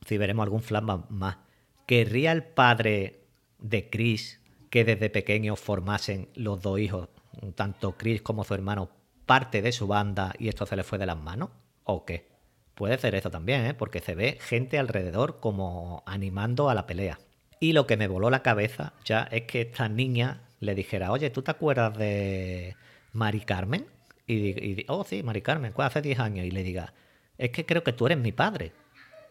Si 0.06 0.18
veremos 0.18 0.44
algún 0.44 0.60
flashback 0.60 1.08
más. 1.08 1.38
¿Querría 1.86 2.32
el 2.32 2.44
padre 2.44 3.24
de 3.58 3.88
Chris 3.88 4.42
que 4.68 4.84
desde 4.84 5.08
pequeño 5.08 5.56
formasen 5.56 6.28
los 6.34 6.60
dos 6.60 6.78
hijos, 6.78 7.08
tanto 7.54 7.96
Chris 7.96 8.20
como 8.20 8.44
su 8.44 8.52
hermano, 8.52 8.90
parte 9.24 9.62
de 9.62 9.72
su 9.72 9.86
banda 9.86 10.34
y 10.38 10.48
esto 10.48 10.66
se 10.66 10.76
le 10.76 10.84
fue 10.84 10.98
de 10.98 11.06
las 11.06 11.16
manos? 11.16 11.48
¿O 11.84 12.04
qué? 12.04 12.28
Puede 12.74 12.98
ser 12.98 13.14
eso 13.14 13.30
también, 13.30 13.64
¿eh? 13.64 13.72
porque 13.72 14.00
se 14.00 14.14
ve 14.14 14.36
gente 14.38 14.78
alrededor 14.78 15.40
como 15.40 16.02
animando 16.04 16.68
a 16.68 16.74
la 16.74 16.86
pelea. 16.86 17.18
Y 17.58 17.72
lo 17.72 17.86
que 17.86 17.96
me 17.96 18.06
voló 18.06 18.28
la 18.28 18.42
cabeza 18.42 18.92
ya 19.02 19.22
es 19.32 19.44
que 19.44 19.62
esta 19.62 19.88
niña 19.88 20.42
le 20.60 20.74
dijera, 20.74 21.10
oye, 21.10 21.30
¿tú 21.30 21.40
te 21.40 21.52
acuerdas 21.52 21.96
de 21.96 22.76
Mari 23.16 23.40
Carmen? 23.40 23.87
Y, 24.26 24.37
di- 24.37 24.64
y 24.70 24.74
di- 24.74 24.85
oh, 24.88 25.05
sí, 25.05 25.22
Mari 25.22 25.40
Carmen, 25.42 25.72
fue 25.72 25.85
hace 25.85 26.02
10 26.02 26.18
años. 26.20 26.46
Y 26.46 26.50
le 26.50 26.62
diga, 26.62 26.92
es 27.38 27.50
que 27.50 27.64
creo 27.66 27.83
que 27.83 27.92
tú 27.92 28.07
eres 28.07 28.18
mi 28.18 28.33
padre. 28.33 28.72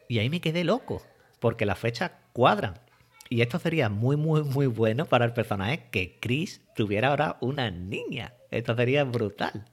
Y 0.08 0.20
ahí 0.20 0.30
me 0.30 0.42
quedé 0.42 0.64
loco, 0.64 1.02
porque 1.40 1.66
las 1.66 1.80
fechas 1.80 2.12
cuadran. 2.34 2.76
Y 3.30 3.42
esto 3.42 3.58
sería 3.60 3.90
muy, 3.90 4.16
muy, 4.18 4.44
muy 4.44 4.68
bueno 4.68 5.06
para 5.06 5.26
el 5.26 5.34
personaje 5.34 5.86
que 5.92 6.18
Chris 6.20 6.62
tuviera 6.76 7.10
ahora 7.10 7.38
una 7.42 7.72
niña. 7.72 8.34
Esto 8.52 8.76
sería 8.76 9.04
brutal. 9.04 9.66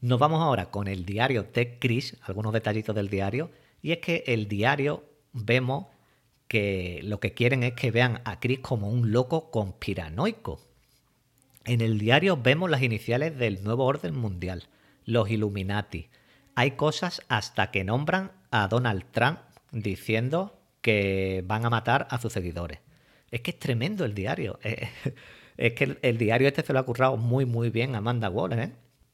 Nos 0.00 0.18
vamos 0.18 0.42
ahora 0.42 0.70
con 0.70 0.88
el 0.88 1.04
diario 1.04 1.42
de 1.42 1.78
Chris, 1.78 2.16
algunos 2.22 2.52
detallitos 2.52 2.94
del 2.94 3.08
diario. 3.08 3.50
Y 3.82 3.92
es 3.92 3.98
que 3.98 4.24
el 4.26 4.46
diario 4.48 5.04
vemos 5.32 5.86
que 6.48 7.00
lo 7.02 7.18
que 7.20 7.32
quieren 7.34 7.62
es 7.62 7.72
que 7.74 7.90
vean 7.90 8.20
a 8.24 8.40
Chris 8.40 8.60
como 8.60 8.88
un 8.88 9.10
loco 9.12 9.50
conspiranoico. 9.50 10.60
En 11.68 11.82
el 11.82 11.98
diario 11.98 12.38
vemos 12.38 12.70
las 12.70 12.80
iniciales 12.80 13.36
del 13.36 13.62
nuevo 13.62 13.84
orden 13.84 14.16
mundial, 14.16 14.64
los 15.04 15.28
Illuminati. 15.28 16.08
Hay 16.54 16.70
cosas 16.72 17.20
hasta 17.28 17.70
que 17.70 17.84
nombran 17.84 18.32
a 18.50 18.68
Donald 18.68 19.04
Trump 19.10 19.38
diciendo 19.70 20.58
que 20.80 21.44
van 21.46 21.66
a 21.66 21.70
matar 21.70 22.08
a 22.10 22.18
sus 22.18 22.32
seguidores. 22.32 22.78
Es 23.30 23.42
que 23.42 23.50
es 23.50 23.58
tremendo 23.58 24.06
el 24.06 24.14
diario. 24.14 24.58
Es 25.58 25.72
que 25.72 25.98
el, 26.02 26.18
diario 26.18 26.46
este 26.46 26.62
se 26.62 26.72
lo 26.72 26.78
ha 26.78 26.86
currado 26.86 27.16
muy, 27.16 27.44
muy 27.44 27.68
bien 27.68 27.96
Amanda 27.96 28.30
Waller. 28.30 28.60
¿eh? 28.60 28.72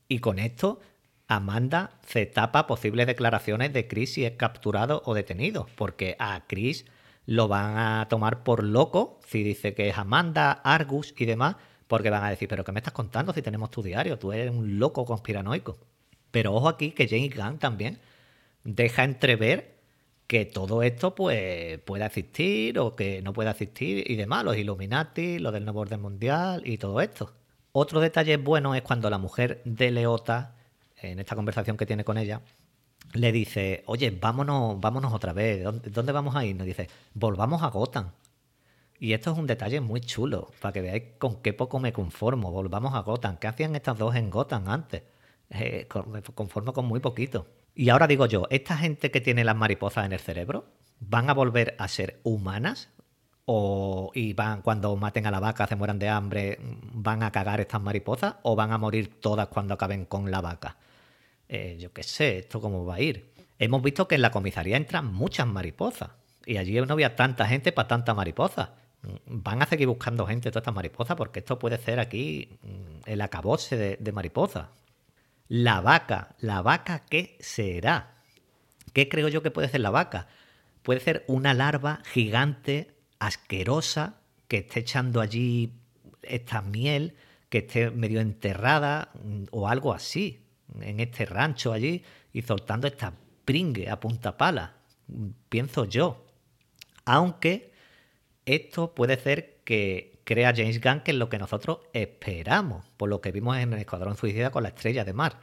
Y 0.08 0.18
con 0.18 0.38
esto, 0.38 0.78
Amanda 1.26 1.98
se 2.06 2.26
tapa 2.26 2.66
posibles 2.66 3.06
declaraciones 3.06 3.72
de 3.72 3.88
Chris 3.88 4.12
si 4.12 4.26
es 4.26 4.32
capturado 4.32 5.02
o 5.06 5.14
detenido. 5.14 5.66
Porque 5.74 6.16
a 6.18 6.44
Chris 6.46 6.84
lo 7.24 7.48
van 7.48 7.78
a 7.78 8.08
tomar 8.10 8.44
por 8.44 8.62
loco 8.62 9.18
si 9.26 9.42
dice 9.42 9.72
que 9.72 9.88
es 9.88 9.96
Amanda, 9.96 10.52
Argus 10.52 11.14
y 11.16 11.24
demás. 11.24 11.56
Porque 11.94 12.10
van 12.10 12.24
a 12.24 12.30
decir, 12.30 12.48
pero 12.48 12.64
¿qué 12.64 12.72
me 12.72 12.80
estás 12.80 12.92
contando 12.92 13.32
si 13.32 13.40
tenemos 13.40 13.70
tu 13.70 13.80
diario? 13.80 14.18
Tú 14.18 14.32
eres 14.32 14.50
un 14.50 14.80
loco 14.80 15.04
conspiranoico. 15.04 15.78
Pero 16.32 16.52
ojo 16.52 16.68
aquí 16.68 16.90
que 16.90 17.06
James 17.06 17.36
Gunn 17.36 17.60
también 17.60 18.00
deja 18.64 19.04
entrever 19.04 19.76
que 20.26 20.44
todo 20.44 20.82
esto 20.82 21.14
pues 21.14 21.78
pueda 21.78 22.06
existir 22.06 22.80
o 22.80 22.96
que 22.96 23.22
no 23.22 23.32
pueda 23.32 23.52
existir 23.52 24.10
y 24.10 24.16
demás, 24.16 24.44
los 24.44 24.56
Illuminati, 24.56 25.38
lo 25.38 25.52
del 25.52 25.64
nuevo 25.64 25.82
orden 25.82 26.02
mundial 26.02 26.62
y 26.66 26.78
todo 26.78 27.00
esto. 27.00 27.32
Otro 27.70 28.00
detalle 28.00 28.38
bueno 28.38 28.74
es 28.74 28.82
cuando 28.82 29.08
la 29.08 29.18
mujer 29.18 29.62
de 29.64 29.92
Leota, 29.92 30.56
en 31.00 31.20
esta 31.20 31.36
conversación 31.36 31.76
que 31.76 31.86
tiene 31.86 32.02
con 32.02 32.18
ella, 32.18 32.40
le 33.12 33.30
dice, 33.30 33.84
oye, 33.86 34.10
vámonos, 34.10 34.80
vámonos 34.80 35.12
otra 35.12 35.32
vez, 35.32 35.62
¿dónde, 35.62 36.10
vamos 36.10 36.34
a 36.34 36.44
ir? 36.44 36.56
Nos 36.56 36.66
dice, 36.66 36.88
volvamos 37.14 37.62
a 37.62 37.68
Gotham. 37.68 38.10
Y 39.04 39.12
esto 39.12 39.32
es 39.32 39.36
un 39.36 39.46
detalle 39.46 39.82
muy 39.82 40.00
chulo, 40.00 40.50
para 40.62 40.72
que 40.72 40.80
veáis 40.80 41.02
con 41.18 41.42
qué 41.42 41.52
poco 41.52 41.78
me 41.78 41.92
conformo. 41.92 42.50
Volvamos 42.50 42.94
a 42.94 43.00
Gotham. 43.00 43.36
¿Qué 43.36 43.46
hacían 43.46 43.76
estas 43.76 43.98
dos 43.98 44.14
en 44.16 44.30
Gotham 44.30 44.66
antes? 44.66 45.02
Eh, 45.50 45.86
me 46.06 46.22
conformo 46.22 46.72
con 46.72 46.86
muy 46.86 47.00
poquito. 47.00 47.46
Y 47.74 47.90
ahora 47.90 48.06
digo 48.06 48.24
yo, 48.24 48.46
¿esta 48.48 48.78
gente 48.78 49.10
que 49.10 49.20
tiene 49.20 49.44
las 49.44 49.56
mariposas 49.56 50.06
en 50.06 50.14
el 50.14 50.20
cerebro 50.20 50.64
van 51.00 51.28
a 51.28 51.34
volver 51.34 51.76
a 51.78 51.86
ser 51.86 52.18
humanas? 52.22 52.88
¿O 53.44 54.10
y 54.14 54.32
van, 54.32 54.62
cuando 54.62 54.96
maten 54.96 55.26
a 55.26 55.30
la 55.30 55.38
vaca, 55.38 55.66
se 55.66 55.76
mueran 55.76 55.98
de 55.98 56.08
hambre, 56.08 56.58
van 56.94 57.22
a 57.24 57.30
cagar 57.30 57.60
estas 57.60 57.82
mariposas? 57.82 58.36
¿O 58.40 58.56
van 58.56 58.72
a 58.72 58.78
morir 58.78 59.20
todas 59.20 59.48
cuando 59.48 59.74
acaben 59.74 60.06
con 60.06 60.30
la 60.30 60.40
vaca? 60.40 60.78
Eh, 61.46 61.76
yo 61.78 61.92
qué 61.92 62.04
sé, 62.04 62.38
esto 62.38 62.58
cómo 62.58 62.86
va 62.86 62.94
a 62.94 63.00
ir. 63.02 63.34
Hemos 63.58 63.82
visto 63.82 64.08
que 64.08 64.14
en 64.14 64.22
la 64.22 64.30
comisaría 64.30 64.78
entran 64.78 65.12
muchas 65.12 65.46
mariposas. 65.46 66.08
Y 66.46 66.56
allí 66.56 66.80
no 66.80 66.94
había 66.94 67.16
tanta 67.16 67.46
gente 67.46 67.70
para 67.70 67.88
tantas 67.88 68.16
mariposas. 68.16 68.70
Van 69.26 69.62
a 69.62 69.66
seguir 69.66 69.86
buscando 69.86 70.26
gente 70.26 70.50
todas 70.50 70.62
estas 70.62 70.74
mariposas 70.74 71.16
porque 71.16 71.40
esto 71.40 71.58
puede 71.58 71.78
ser 71.78 72.00
aquí 72.00 72.58
mm, 72.62 73.10
el 73.10 73.20
acabose 73.20 73.76
de, 73.76 73.96
de 73.98 74.12
mariposas. 74.12 74.68
La 75.48 75.80
vaca, 75.80 76.34
la 76.40 76.62
vaca, 76.62 77.04
¿qué 77.08 77.36
será? 77.40 78.14
¿Qué 78.92 79.08
creo 79.08 79.28
yo 79.28 79.42
que 79.42 79.50
puede 79.50 79.68
ser 79.68 79.80
la 79.80 79.90
vaca? 79.90 80.28
Puede 80.82 81.00
ser 81.00 81.24
una 81.26 81.52
larva 81.54 82.00
gigante, 82.04 82.94
asquerosa, 83.18 84.20
que 84.48 84.58
esté 84.58 84.80
echando 84.80 85.20
allí 85.20 85.72
esta 86.22 86.62
miel, 86.62 87.16
que 87.48 87.58
esté 87.58 87.90
medio 87.90 88.20
enterrada 88.20 89.10
mm, 89.22 89.44
o 89.50 89.68
algo 89.68 89.92
así, 89.92 90.40
en 90.80 91.00
este 91.00 91.26
rancho 91.26 91.72
allí, 91.72 92.02
y 92.32 92.42
soltando 92.42 92.86
esta 92.86 93.14
pringue 93.44 93.90
a 93.90 94.00
punta 94.00 94.36
pala, 94.36 94.74
mm, 95.08 95.28
pienso 95.48 95.84
yo. 95.84 96.24
Aunque 97.04 97.73
esto 98.46 98.94
puede 98.94 99.16
ser 99.18 99.60
que 99.64 100.20
crea 100.24 100.54
James 100.54 100.80
Gunn 100.80 101.00
que 101.00 101.12
es 101.12 101.16
lo 101.16 101.28
que 101.28 101.38
nosotros 101.38 101.80
esperamos, 101.92 102.86
por 102.96 103.08
lo 103.08 103.20
que 103.20 103.32
vimos 103.32 103.56
en 103.58 103.72
el 103.72 103.78
Escuadrón 103.78 104.16
Suicida 104.16 104.50
con 104.50 104.62
la 104.62 104.70
estrella 104.70 105.04
de 105.04 105.12
mar. 105.12 105.40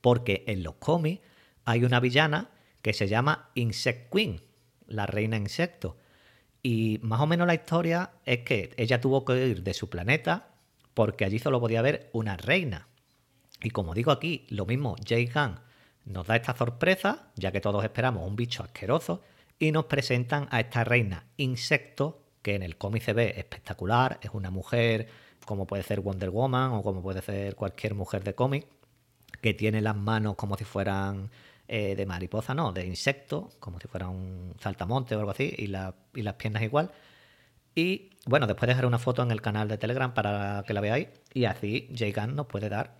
Porque 0.00 0.44
en 0.46 0.62
los 0.62 0.74
cómics 0.74 1.22
hay 1.64 1.84
una 1.84 2.00
villana 2.00 2.50
que 2.82 2.92
se 2.92 3.08
llama 3.08 3.50
Insect 3.54 4.12
Queen, 4.12 4.42
la 4.86 5.06
reina 5.06 5.36
insecto. 5.36 5.96
Y 6.62 6.98
más 7.02 7.20
o 7.20 7.26
menos 7.26 7.46
la 7.46 7.54
historia 7.54 8.10
es 8.24 8.40
que 8.40 8.74
ella 8.76 9.00
tuvo 9.00 9.24
que 9.24 9.46
ir 9.46 9.62
de 9.62 9.74
su 9.74 9.88
planeta 9.88 10.48
porque 10.94 11.24
allí 11.24 11.38
solo 11.38 11.60
podía 11.60 11.80
haber 11.80 12.08
una 12.12 12.36
reina. 12.36 12.88
Y 13.62 13.70
como 13.70 13.94
digo 13.94 14.12
aquí, 14.12 14.46
lo 14.50 14.66
mismo, 14.66 14.96
Jay 15.06 15.26
Gunn 15.26 15.58
nos 16.04 16.26
da 16.26 16.36
esta 16.36 16.56
sorpresa, 16.56 17.30
ya 17.36 17.50
que 17.50 17.60
todos 17.60 17.82
esperamos 17.84 18.26
un 18.26 18.36
bicho 18.36 18.62
asqueroso, 18.62 19.22
y 19.58 19.72
nos 19.72 19.84
presentan 19.86 20.48
a 20.50 20.60
esta 20.60 20.84
reina 20.84 21.26
insecto, 21.36 22.22
que 22.42 22.54
en 22.54 22.62
el 22.62 22.76
cómic 22.76 23.02
se 23.02 23.12
ve 23.12 23.34
espectacular, 23.36 24.18
es 24.22 24.30
una 24.32 24.50
mujer, 24.50 25.08
como 25.46 25.66
puede 25.66 25.82
ser 25.82 26.00
Wonder 26.00 26.30
Woman 26.30 26.72
o 26.72 26.82
como 26.82 27.02
puede 27.02 27.22
ser 27.22 27.54
cualquier 27.54 27.94
mujer 27.94 28.24
de 28.24 28.34
cómic, 28.34 28.66
que 29.40 29.54
tiene 29.54 29.80
las 29.80 29.96
manos 29.96 30.36
como 30.36 30.56
si 30.56 30.64
fueran 30.64 31.30
eh, 31.68 31.94
de 31.96 32.06
mariposa, 32.06 32.54
no, 32.54 32.72
de 32.72 32.84
insecto, 32.86 33.50
como 33.60 33.80
si 33.80 33.88
fuera 33.88 34.08
un 34.08 34.54
saltamonte 34.60 35.16
o 35.16 35.18
algo 35.20 35.30
así, 35.30 35.54
y, 35.56 35.66
la- 35.68 35.94
y 36.14 36.22
las 36.22 36.34
piernas 36.34 36.62
igual. 36.62 36.90
Y 37.74 38.10
bueno, 38.26 38.46
después 38.46 38.68
dejaré 38.68 38.86
una 38.86 38.98
foto 38.98 39.22
en 39.22 39.30
el 39.30 39.40
canal 39.42 39.68
de 39.68 39.78
Telegram 39.78 40.12
para 40.14 40.62
que 40.66 40.74
la 40.74 40.80
veáis, 40.80 41.08
y 41.32 41.46
así 41.46 41.88
Jay 41.96 42.12
nos 42.28 42.46
puede 42.46 42.68
dar 42.68 42.98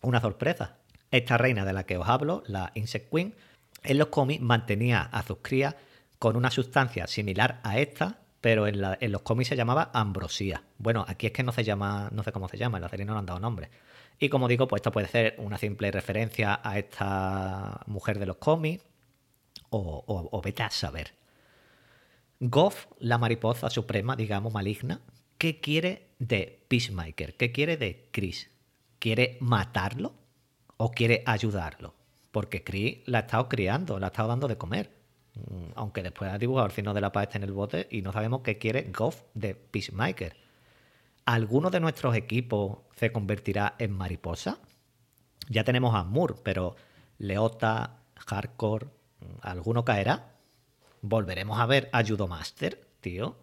una 0.00 0.20
sorpresa. 0.20 0.78
Esta 1.10 1.38
reina 1.38 1.64
de 1.64 1.72
la 1.72 1.84
que 1.84 1.96
os 1.98 2.08
hablo, 2.08 2.42
la 2.46 2.70
Insect 2.74 3.10
Queen, 3.12 3.34
en 3.82 3.98
los 3.98 4.08
cómics 4.08 4.42
mantenía 4.42 5.02
a 5.02 5.22
sus 5.22 5.38
crías 5.42 5.74
con 6.18 6.36
una 6.36 6.50
sustancia 6.50 7.06
similar 7.06 7.60
a 7.62 7.78
esta, 7.78 8.18
pero 8.40 8.66
en, 8.66 8.80
la- 8.80 8.98
los 9.00 9.22
cómics 9.22 9.48
se 9.48 9.56
llamaba 9.56 9.90
ambrosía. 9.94 10.62
Bueno, 10.78 11.04
aquí 11.08 11.26
es 11.26 11.32
que 11.32 11.42
no 11.42 11.52
se 11.52 11.64
llama, 11.64 12.08
no 12.12 12.22
sé 12.22 12.32
cómo 12.32 12.48
se 12.48 12.56
llama, 12.58 12.78
en 12.78 12.82
la 12.82 12.88
serie 12.88 13.04
no 13.06 13.12
le 13.14 13.20
han 13.20 13.26
dado 13.26 13.40
nombre. 13.40 13.70
Y 14.18 14.28
como 14.28 14.48
digo, 14.48 14.66
pues 14.68 14.80
esto 14.80 14.92
puede 14.92 15.06
ser 15.08 15.34
una 15.38 15.58
simple 15.58 15.90
referencia 15.92 16.60
a 16.62 16.78
esta 16.78 17.80
mujer 17.86 18.18
de 18.18 18.26
los 18.26 18.36
cómics, 18.36 18.84
o, 19.70 20.04
o- 20.06 20.28
o 20.36 20.42
vete 20.42 20.62
a 20.62 20.70
saber. 20.70 21.14
Goff, 22.40 22.86
la 22.98 23.18
mariposa 23.18 23.68
suprema, 23.70 24.16
digamos, 24.16 24.52
maligna, 24.52 25.00
¿qué 25.38 25.60
quiere 25.60 26.08
de 26.18 26.64
Peacemaker? 26.68 27.36
¿Qué 27.36 27.52
quiere 27.52 27.76
de 27.76 28.08
Chris? 28.12 28.50
¿Quiere 28.98 29.38
matarlo 29.40 30.14
o 30.76 30.90
quiere 30.92 31.22
ayudarlo? 31.26 31.94
Porque 32.38 32.62
Chris 32.62 32.98
la 33.06 33.18
ha 33.18 33.20
estado 33.22 33.48
criando, 33.48 33.98
la 33.98 34.06
ha 34.06 34.10
estado 34.10 34.28
dando 34.28 34.46
de 34.46 34.56
comer. 34.56 34.92
Mm, 35.34 35.72
Aunque 35.74 36.04
después 36.04 36.30
ha 36.30 36.38
dibujado 36.38 36.66
el 36.68 36.72
signo 36.72 36.94
de 36.94 37.00
la 37.00 37.10
paz 37.10 37.24
este 37.24 37.38
en 37.38 37.42
el 37.42 37.50
bote 37.50 37.88
y 37.90 38.00
no 38.00 38.12
sabemos 38.12 38.42
qué 38.42 38.58
quiere 38.58 38.92
Goff 38.96 39.22
de 39.34 39.56
Peacemaker. 39.56 40.36
¿Alguno 41.24 41.68
de 41.70 41.80
nuestros 41.80 42.14
equipos 42.14 42.78
se 42.94 43.10
convertirá 43.10 43.74
en 43.80 43.90
mariposa? 43.90 44.60
Ya 45.48 45.64
tenemos 45.64 45.96
a 45.96 46.04
Moore, 46.04 46.36
pero 46.44 46.76
Leota, 47.18 48.02
Hardcore, 48.14 48.86
¿alguno 49.40 49.84
caerá? 49.84 50.36
¿Volveremos 51.02 51.58
a 51.58 51.66
ver 51.66 51.90
a 51.92 52.04
Judomaster, 52.06 52.86
tío? 53.00 53.34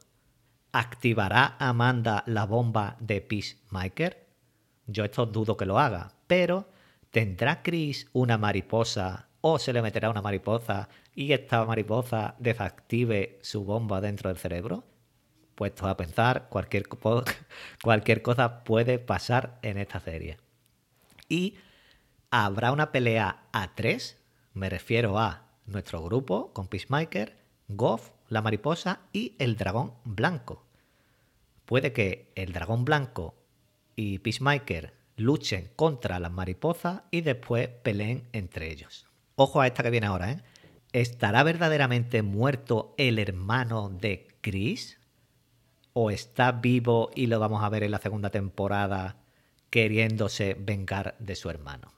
¿Activará 0.71 1.57
Amanda 1.59 2.23
la 2.27 2.45
bomba 2.45 2.95
de 3.01 3.19
Peacemaker? 3.19 4.25
Yo 4.87 5.03
esto 5.03 5.25
dudo 5.25 5.57
que 5.57 5.65
lo 5.65 5.79
haga, 5.79 6.13
pero 6.27 6.69
¿tendrá 7.15 7.63
Chris 7.63 8.09
una 8.11 8.37
mariposa 8.37 9.29
o 9.39 9.57
se 9.57 9.71
le 9.71 9.81
meterá 9.81 10.09
una 10.09 10.21
mariposa 10.21 10.89
y 11.13 11.31
esta 11.31 11.63
mariposa 11.63 12.35
desactive 12.39 13.39
su 13.41 13.63
bomba 13.63 14.01
dentro 14.01 14.27
del 14.27 14.37
cerebro? 14.37 14.83
Puestos 15.55 15.87
a 15.87 15.95
pensar, 15.95 16.49
cualquier, 16.49 16.89
cualquier 17.81 18.21
cosa 18.21 18.65
puede 18.65 18.99
pasar 18.99 19.59
en 19.61 19.77
esta 19.77 20.01
serie. 20.01 20.39
Y 21.29 21.55
habrá 22.31 22.73
una 22.73 22.91
pelea 22.91 23.45
a 23.53 23.75
tres, 23.75 24.21
me 24.53 24.69
refiero 24.69 25.17
a 25.17 25.47
nuestro 25.67 26.03
grupo 26.03 26.51
con 26.51 26.67
Peacemaker, 26.67 27.37
Goff 27.69 28.11
la 28.27 28.41
mariposa 28.41 28.99
y 29.13 29.37
el 29.39 29.55
dragón 29.55 29.93
blanco. 30.03 30.65
Puede 31.63 31.93
que 31.93 32.33
el 32.35 32.51
dragón 32.51 32.83
blanco 32.83 33.35
y 33.95 34.19
Peacemaker 34.19 35.04
luchen 35.15 35.69
contra 35.75 36.19
las 36.19 36.31
mariposas 36.31 37.03
y 37.11 37.21
después 37.21 37.67
peleen 37.67 38.27
entre 38.33 38.71
ellos. 38.71 39.07
Ojo 39.35 39.61
a 39.61 39.67
esta 39.67 39.83
que 39.83 39.89
viene 39.89 40.07
ahora, 40.07 40.31
¿eh? 40.31 40.41
¿Estará 40.93 41.43
verdaderamente 41.43 42.21
muerto 42.21 42.95
el 42.97 43.19
hermano 43.19 43.89
de 43.89 44.27
Chris? 44.41 44.97
¿O 45.93 46.09
está 46.09 46.53
vivo 46.53 47.11
y 47.15 47.27
lo 47.27 47.39
vamos 47.39 47.63
a 47.63 47.69
ver 47.69 47.83
en 47.83 47.91
la 47.91 47.99
segunda 47.99 48.29
temporada 48.29 49.17
queriéndose 49.69 50.55
vengar 50.57 51.15
de 51.19 51.35
su 51.35 51.49
hermano? 51.49 51.91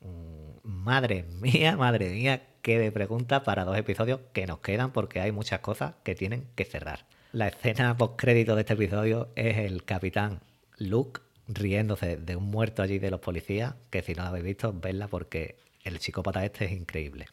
Mm, 0.00 0.44
Madre 0.64 1.24
mía, 1.40 1.76
madre 1.78 2.08
mía, 2.10 2.46
qué 2.62 2.78
de 2.78 2.90
pregunta 2.90 3.42
para 3.42 3.64
dos 3.64 3.76
episodios 3.76 4.20
que 4.32 4.46
nos 4.46 4.60
quedan 4.60 4.92
porque 4.92 5.20
hay 5.20 5.30
muchas 5.30 5.60
cosas 5.60 5.94
que 6.04 6.14
tienen 6.14 6.46
que 6.54 6.64
cerrar. 6.64 7.06
La 7.32 7.48
escena 7.48 7.96
post 7.98 8.14
crédito 8.16 8.54
de 8.54 8.62
este 8.62 8.72
episodio 8.74 9.28
es 9.34 9.58
el 9.58 9.84
capitán 9.84 10.40
Luke 10.78 11.20
riéndose 11.48 12.16
de 12.16 12.36
un 12.36 12.44
muerto 12.44 12.82
allí 12.82 12.98
de 12.98 13.10
los 13.10 13.20
policías, 13.20 13.74
que 13.90 14.02
si 14.02 14.14
no 14.14 14.22
lo 14.22 14.28
habéis 14.28 14.44
visto, 14.44 14.72
vedla 14.72 15.08
porque 15.08 15.56
el 15.82 16.00
psicópata 16.00 16.44
este 16.44 16.66
es 16.66 16.72
increíble. 16.72 17.26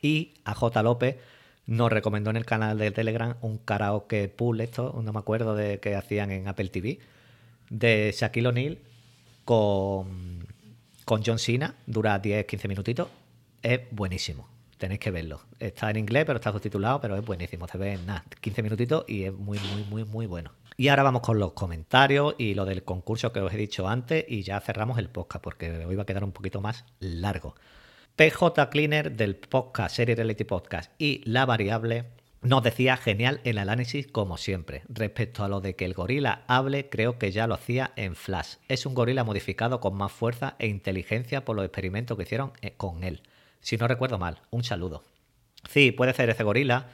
Y 0.00 0.34
a 0.44 0.54
J. 0.54 0.82
López 0.82 1.16
nos 1.66 1.90
recomendó 1.90 2.30
en 2.30 2.36
el 2.36 2.44
canal 2.44 2.78
de 2.78 2.90
Telegram 2.90 3.36
un 3.40 3.58
karaoke 3.58 4.28
pool, 4.28 4.60
esto, 4.60 5.00
no 5.02 5.12
me 5.12 5.18
acuerdo 5.18 5.54
de 5.54 5.80
que 5.80 5.94
hacían 5.94 6.30
en 6.30 6.48
Apple 6.48 6.68
TV, 6.68 6.98
de 7.70 8.14
Shaquille 8.16 8.48
O'Neal 8.48 8.78
con, 9.44 10.46
con 11.04 11.22
John 11.24 11.38
Cena, 11.38 11.76
dura 11.86 12.20
10-15 12.20 12.68
minutitos, 12.68 13.08
es 13.62 13.80
buenísimo. 13.90 14.48
Tenéis 14.76 14.98
que 14.98 15.12
verlo. 15.12 15.40
Está 15.60 15.90
en 15.90 15.96
inglés, 15.96 16.24
pero 16.26 16.38
está 16.38 16.50
subtitulado, 16.50 17.00
pero 17.00 17.16
es 17.16 17.24
buenísimo. 17.24 17.68
Se 17.68 17.78
ve 17.78 17.92
en 17.92 18.04
nada, 18.04 18.24
15 18.40 18.62
minutitos 18.64 19.04
y 19.06 19.22
es 19.24 19.32
muy, 19.32 19.58
muy, 19.60 19.84
muy, 19.84 20.04
muy 20.04 20.26
bueno. 20.26 20.50
Y 20.76 20.88
ahora 20.88 21.02
vamos 21.02 21.22
con 21.22 21.38
los 21.38 21.52
comentarios 21.52 22.34
y 22.38 22.54
lo 22.54 22.64
del 22.64 22.84
concurso 22.84 23.32
que 23.32 23.40
os 23.40 23.52
he 23.52 23.56
dicho 23.56 23.88
antes 23.88 24.24
y 24.28 24.42
ya 24.42 24.60
cerramos 24.60 24.98
el 24.98 25.08
podcast 25.08 25.42
porque 25.42 25.84
hoy 25.84 25.96
va 25.96 26.02
a 26.02 26.06
quedar 26.06 26.24
un 26.24 26.32
poquito 26.32 26.60
más 26.60 26.84
largo. 27.00 27.54
PJ 28.16 28.68
Cleaner 28.70 29.12
del 29.12 29.36
podcast 29.36 29.96
Serie 29.96 30.14
Reality 30.14 30.44
Podcast 30.44 30.92
y 30.98 31.22
La 31.24 31.46
Variable 31.46 32.06
nos 32.42 32.62
decía 32.62 32.96
genial 32.96 33.40
el 33.44 33.58
análisis 33.58 34.06
como 34.06 34.36
siempre. 34.36 34.82
Respecto 34.88 35.44
a 35.44 35.48
lo 35.48 35.60
de 35.60 35.76
que 35.76 35.84
el 35.84 35.94
gorila 35.94 36.42
hable, 36.48 36.88
creo 36.88 37.18
que 37.18 37.30
ya 37.30 37.46
lo 37.46 37.54
hacía 37.54 37.92
en 37.96 38.16
Flash. 38.16 38.56
Es 38.68 38.84
un 38.84 38.94
gorila 38.94 39.24
modificado 39.24 39.80
con 39.80 39.94
más 39.94 40.10
fuerza 40.10 40.56
e 40.58 40.66
inteligencia 40.66 41.44
por 41.44 41.54
los 41.54 41.64
experimentos 41.64 42.16
que 42.16 42.24
hicieron 42.24 42.52
eh, 42.60 42.72
con 42.76 43.04
él. 43.04 43.22
Si 43.60 43.76
no 43.76 43.86
recuerdo 43.86 44.18
mal, 44.18 44.42
un 44.50 44.64
saludo. 44.64 45.04
Sí, 45.70 45.92
puede 45.92 46.14
ser 46.14 46.30
ese 46.30 46.42
gorila, 46.42 46.88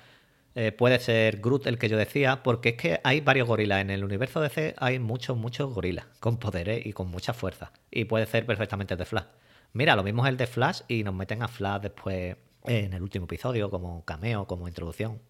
eh, 0.55 0.73
puede 0.73 0.99
ser 0.99 1.39
Groot 1.41 1.67
el 1.67 1.79
que 1.79 1.89
yo 1.89 1.97
decía, 1.97 2.43
porque 2.43 2.71
es 2.71 2.75
que 2.77 3.01
hay 3.05 3.21
varios 3.21 3.47
gorilas. 3.49 3.81
En 3.81 3.91
el 3.91 4.05
universo 4.05 4.41
DC 4.41 4.75
hay 4.79 4.99
muchos, 4.99 5.37
muchos 5.37 5.73
gorilas 5.73 6.07
con 6.21 6.39
poderes 6.39 6.85
y 6.85 6.93
con 6.93 7.09
mucha 7.09 7.33
fuerza. 7.33 7.73
Y 7.91 8.05
puede 8.05 8.27
ser 8.27 8.45
perfectamente 8.47 8.95
el 8.95 8.99
de 8.99 9.05
Flash. 9.05 9.27
Mira, 9.73 9.95
lo 9.97 10.03
mismo 10.03 10.25
es 10.25 10.31
el 10.31 10.37
de 10.37 10.47
Flash 10.47 10.81
y 10.89 11.05
nos 11.05 11.15
meten 11.15 11.43
a 11.43 11.49
Flash 11.49 11.83
después 11.83 12.37
en 12.65 12.93
el 12.93 13.03
último 13.03 13.27
episodio 13.27 13.71
como 13.71 14.05
cameo, 14.05 14.47
como 14.47 14.67
introducción. 14.69 15.21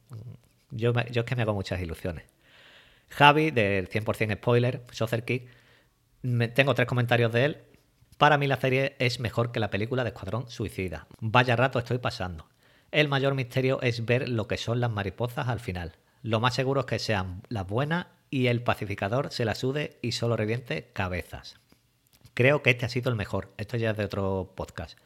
Yo, 0.71 0.93
me- 0.93 1.07
yo 1.11 1.21
es 1.21 1.27
que 1.27 1.37
me 1.37 1.43
hago 1.43 1.55
muchas 1.55 1.81
ilusiones. 1.81 2.25
Javi, 3.11 3.51
del 3.51 3.89
100% 3.89 4.35
spoiler, 4.37 4.83
Soccer 4.93 5.25
Kick, 5.25 5.49
tengo 6.55 6.75
tres 6.75 6.87
comentarios 6.89 7.33
de 7.33 7.45
él. 7.45 7.59
Para 8.19 8.37
mí 8.39 8.47
la 8.47 8.57
serie 8.61 8.97
es 8.99 9.21
mejor 9.21 9.53
que 9.53 9.61
la 9.61 9.71
película 9.71 10.03
de 10.05 10.09
Escuadrón 10.11 10.49
Suicida. 10.51 11.07
Vaya 11.21 11.57
rato 11.57 11.79
estoy 11.79 11.99
pasando. 11.99 12.49
El 12.91 13.09
mayor 13.09 13.35
misterio 13.35 13.83
es 13.83 14.07
ver 14.07 14.29
lo 14.29 14.49
que 14.49 14.57
son 14.57 14.81
las 14.81 14.91
mariposas 14.91 15.49
al 15.49 15.61
final. 15.61 15.97
Lo 16.23 16.41
más 16.41 16.55
seguro 16.55 16.81
es 16.81 16.87
que 16.87 16.99
sean 16.99 17.43
las 17.49 17.67
buenas 17.67 18.07
y 18.31 18.47
el 18.47 18.63
pacificador 18.63 19.31
se 19.31 19.45
la 19.45 19.55
sude 19.55 19.99
y 20.01 20.13
solo 20.13 20.37
reviente 20.37 20.91
cabezas. 20.93 21.57
Creo 22.35 22.63
que 22.63 22.71
este 22.71 22.87
ha 22.87 22.89
sido 22.89 23.11
el 23.11 23.17
mejor. 23.17 23.53
Esto 23.59 23.77
ya 23.77 23.91
es 23.91 23.97
de 23.97 24.05
otro 24.05 24.53
podcast. 24.55 24.99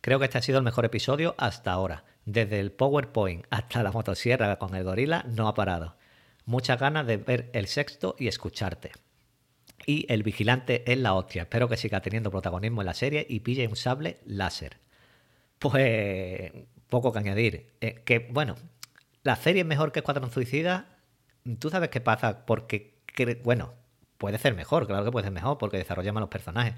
Creo 0.00 0.18
que 0.18 0.24
este 0.24 0.38
ha 0.38 0.42
sido 0.42 0.58
el 0.58 0.64
mejor 0.64 0.84
episodio 0.84 1.34
hasta 1.36 1.72
ahora. 1.72 2.04
Desde 2.24 2.60
el 2.60 2.72
PowerPoint 2.72 3.44
hasta 3.50 3.82
la 3.82 3.92
motosierra 3.92 4.58
con 4.58 4.74
el 4.74 4.84
gorila 4.84 5.24
no 5.28 5.48
ha 5.48 5.54
parado. 5.54 5.96
Muchas 6.44 6.80
ganas 6.80 7.06
de 7.06 7.18
ver 7.18 7.50
el 7.52 7.66
sexto 7.66 8.16
y 8.18 8.28
escucharte. 8.28 8.92
Y 9.86 10.06
el 10.08 10.22
vigilante 10.22 10.90
es 10.90 10.98
la 10.98 11.14
hostia. 11.14 11.42
Espero 11.42 11.68
que 11.68 11.76
siga 11.76 12.00
teniendo 12.00 12.30
protagonismo 12.30 12.80
en 12.82 12.86
la 12.86 12.94
serie 12.94 13.26
y 13.28 13.40
pille 13.40 13.68
un 13.68 13.76
sable 13.76 14.18
láser. 14.24 14.78
Pues 15.58 16.52
poco 16.92 17.10
que 17.10 17.18
añadir. 17.20 17.72
Eh, 17.80 18.02
que 18.04 18.28
bueno, 18.30 18.54
la 19.22 19.34
serie 19.36 19.62
es 19.62 19.66
mejor 19.66 19.92
que 19.92 20.00
Escuadrón 20.00 20.30
Suicida. 20.30 20.98
Tú 21.58 21.70
sabes 21.70 21.88
qué 21.88 22.02
pasa 22.02 22.44
porque, 22.44 23.00
bueno, 23.42 23.72
puede 24.18 24.36
ser 24.36 24.54
mejor, 24.54 24.86
claro 24.86 25.02
que 25.02 25.10
puede 25.10 25.24
ser 25.24 25.32
mejor 25.32 25.56
porque 25.56 25.78
desarrolla 25.78 26.12
más 26.12 26.20
los 26.20 26.28
personajes. 26.28 26.74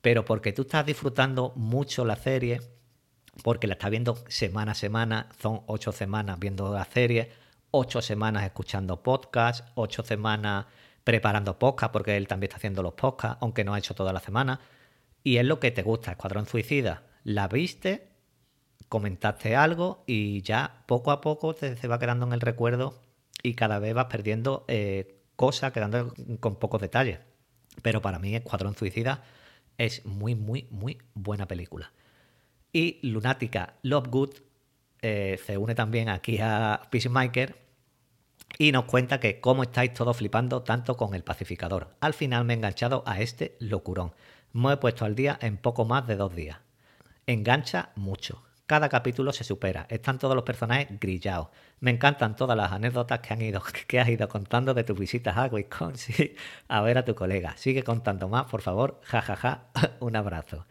Pero 0.00 0.24
porque 0.24 0.52
tú 0.52 0.62
estás 0.62 0.84
disfrutando 0.84 1.52
mucho 1.54 2.04
la 2.04 2.16
serie, 2.16 2.60
porque 3.44 3.68
la 3.68 3.74
estás 3.74 3.90
viendo 3.92 4.16
semana 4.26 4.72
a 4.72 4.74
semana, 4.74 5.28
son 5.40 5.62
ocho 5.66 5.92
semanas 5.92 6.40
viendo 6.40 6.74
la 6.74 6.84
serie, 6.84 7.30
ocho 7.70 8.02
semanas 8.02 8.42
escuchando 8.42 9.00
podcast, 9.00 9.68
ocho 9.76 10.02
semanas 10.02 10.66
preparando 11.04 11.56
podcast, 11.56 11.92
porque 11.92 12.16
él 12.16 12.26
también 12.26 12.48
está 12.48 12.56
haciendo 12.56 12.82
los 12.82 12.94
podcasts, 12.94 13.38
aunque 13.40 13.62
no 13.62 13.74
ha 13.74 13.78
hecho 13.78 13.94
toda 13.94 14.12
la 14.12 14.20
semana. 14.20 14.58
Y 15.22 15.36
es 15.36 15.44
lo 15.44 15.60
que 15.60 15.70
te 15.70 15.82
gusta, 15.82 16.10
Escuadrón 16.10 16.46
Suicida. 16.46 17.04
La 17.22 17.46
viste, 17.46 18.11
comentaste 18.88 19.56
algo 19.56 20.04
y 20.06 20.42
ya 20.42 20.84
poco 20.86 21.10
a 21.10 21.20
poco 21.20 21.54
te, 21.54 21.76
se 21.76 21.88
va 21.88 21.98
quedando 21.98 22.26
en 22.26 22.32
el 22.32 22.40
recuerdo 22.40 23.02
y 23.42 23.54
cada 23.54 23.78
vez 23.78 23.94
vas 23.94 24.06
perdiendo 24.06 24.64
eh, 24.68 25.22
cosas, 25.36 25.72
quedando 25.72 26.14
con 26.40 26.56
pocos 26.56 26.80
detalles. 26.80 27.20
Pero 27.82 28.02
para 28.02 28.18
mí 28.18 28.34
Escuadrón 28.34 28.76
Suicida 28.76 29.22
es 29.78 30.04
muy, 30.04 30.34
muy, 30.34 30.68
muy 30.70 30.98
buena 31.14 31.46
película. 31.46 31.92
Y 32.72 33.00
Lunática 33.02 33.74
Lovegood 33.82 34.34
eh, 35.00 35.38
se 35.44 35.56
une 35.56 35.74
también 35.74 36.08
aquí 36.08 36.38
a 36.40 36.82
Peacemaker 36.90 37.60
y 38.58 38.72
nos 38.72 38.84
cuenta 38.84 39.20
que 39.20 39.40
cómo 39.40 39.62
estáis 39.62 39.94
todos 39.94 40.16
flipando 40.16 40.62
tanto 40.62 40.96
con 40.96 41.14
el 41.14 41.24
pacificador. 41.24 41.96
Al 42.00 42.14
final 42.14 42.44
me 42.44 42.52
he 42.52 42.56
enganchado 42.56 43.02
a 43.06 43.20
este 43.20 43.56
locurón. 43.58 44.14
Me 44.52 44.74
he 44.74 44.76
puesto 44.76 45.04
al 45.04 45.14
día 45.14 45.38
en 45.40 45.56
poco 45.56 45.84
más 45.84 46.06
de 46.06 46.16
dos 46.16 46.34
días. 46.34 46.58
Engancha 47.26 47.90
mucho. 47.96 48.42
Cada 48.72 48.88
capítulo 48.88 49.34
se 49.34 49.44
supera. 49.44 49.84
Están 49.90 50.18
todos 50.18 50.34
los 50.34 50.44
personajes 50.44 50.88
grillados. 50.98 51.48
Me 51.80 51.90
encantan 51.90 52.36
todas 52.36 52.56
las 52.56 52.72
anécdotas 52.72 53.20
que, 53.20 53.34
han 53.34 53.42
ido, 53.42 53.62
que 53.86 54.00
has 54.00 54.08
ido 54.08 54.26
contando 54.28 54.72
de 54.72 54.82
tus 54.82 54.98
visitas 54.98 55.36
a 55.36 55.44
Wisconsin 55.44 56.32
a 56.68 56.80
ver 56.80 56.96
a 56.96 57.04
tu 57.04 57.14
colega. 57.14 57.54
Sigue 57.58 57.82
contando 57.82 58.30
más, 58.30 58.46
por 58.46 58.62
favor. 58.62 58.98
Ja, 59.04 59.20
ja, 59.20 59.36
ja. 59.36 59.66
Un 60.00 60.16
abrazo. 60.16 60.66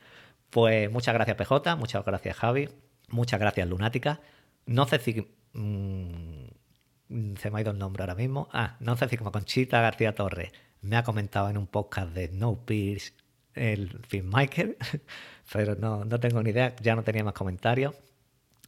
Pues 0.50 0.92
muchas 0.92 1.14
gracias 1.14 1.38
PJ, 1.38 1.76
muchas 1.76 2.04
gracias 2.04 2.38
Javi, 2.38 2.70
muchas 3.10 3.40
gracias 3.40 3.68
Lunática. 3.70 4.20
No 4.66 4.88
sé 4.88 4.98
si... 4.98 5.28
mm, 5.54 7.36
se 7.38 7.52
me 7.52 7.60
ha 7.60 7.62
ido 7.62 7.70
el 7.70 7.78
nombre 7.78 8.02
ahora 8.02 8.16
mismo. 8.16 8.50
Ah, 8.52 8.78
no 8.80 8.98
sé 8.98 9.10
si 9.10 9.18
como 9.18 9.32
Conchita 9.32 9.80
García 9.80 10.16
Torres 10.16 10.52
me 10.82 10.98
ha 10.98 11.04
comentado 11.04 11.52
en 11.52 11.58
un 11.60 11.68
podcast 11.68 12.14
de 12.14 12.30
No 12.30 12.66
Pierce 12.66 13.14
el 13.56 14.00
filmmaker, 14.08 14.78
pero 15.54 15.76
no, 15.76 16.06
no 16.06 16.20
tengo 16.20 16.42
ni 16.44 16.52
idea, 16.52 16.76
ya 16.82 16.96
no 16.96 17.04
tenía 17.04 17.24
más 17.24 17.34
comentarios. 17.34 17.96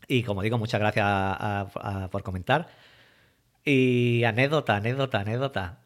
Y 0.07 0.23
como 0.23 0.41
digo, 0.41 0.57
muchas 0.57 0.79
gracias 0.81 1.05
a- 1.07 2.09
por 2.11 2.23
comentar. 2.23 2.67
Y 3.65 4.23
anécdota, 4.25 4.75
anécdota, 4.75 5.19
anécdota. 5.21 5.79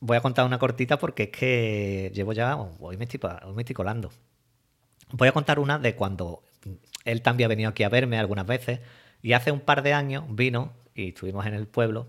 Voy 0.00 0.16
a 0.16 0.20
contar 0.20 0.46
una 0.46 0.58
cortita 0.58 0.98
porque 0.98 1.24
es 1.24 1.30
que 1.30 2.10
llevo 2.14 2.32
ya, 2.32 2.56
hoy 2.56 2.96
me 2.96 3.04
estoy, 3.04 3.20
hoy 3.44 3.54
me 3.54 3.62
estoy 3.62 3.74
colando. 3.74 4.10
Voy 5.12 5.28
a 5.28 5.32
contar 5.32 5.58
una 5.58 5.78
de 5.78 5.94
cuando 5.94 6.42
él 7.04 7.22
también 7.22 7.46
ha 7.46 7.48
venido 7.48 7.70
aquí 7.70 7.82
a 7.82 7.88
verme 7.88 8.18
algunas 8.18 8.46
veces 8.46 8.80
y 9.22 9.32
hace 9.32 9.50
un 9.52 9.60
par 9.60 9.82
de 9.82 9.92
años 9.92 10.24
vino 10.28 10.72
y 10.94 11.08
estuvimos 11.08 11.46
en 11.46 11.54
el 11.54 11.66
pueblo 11.66 12.08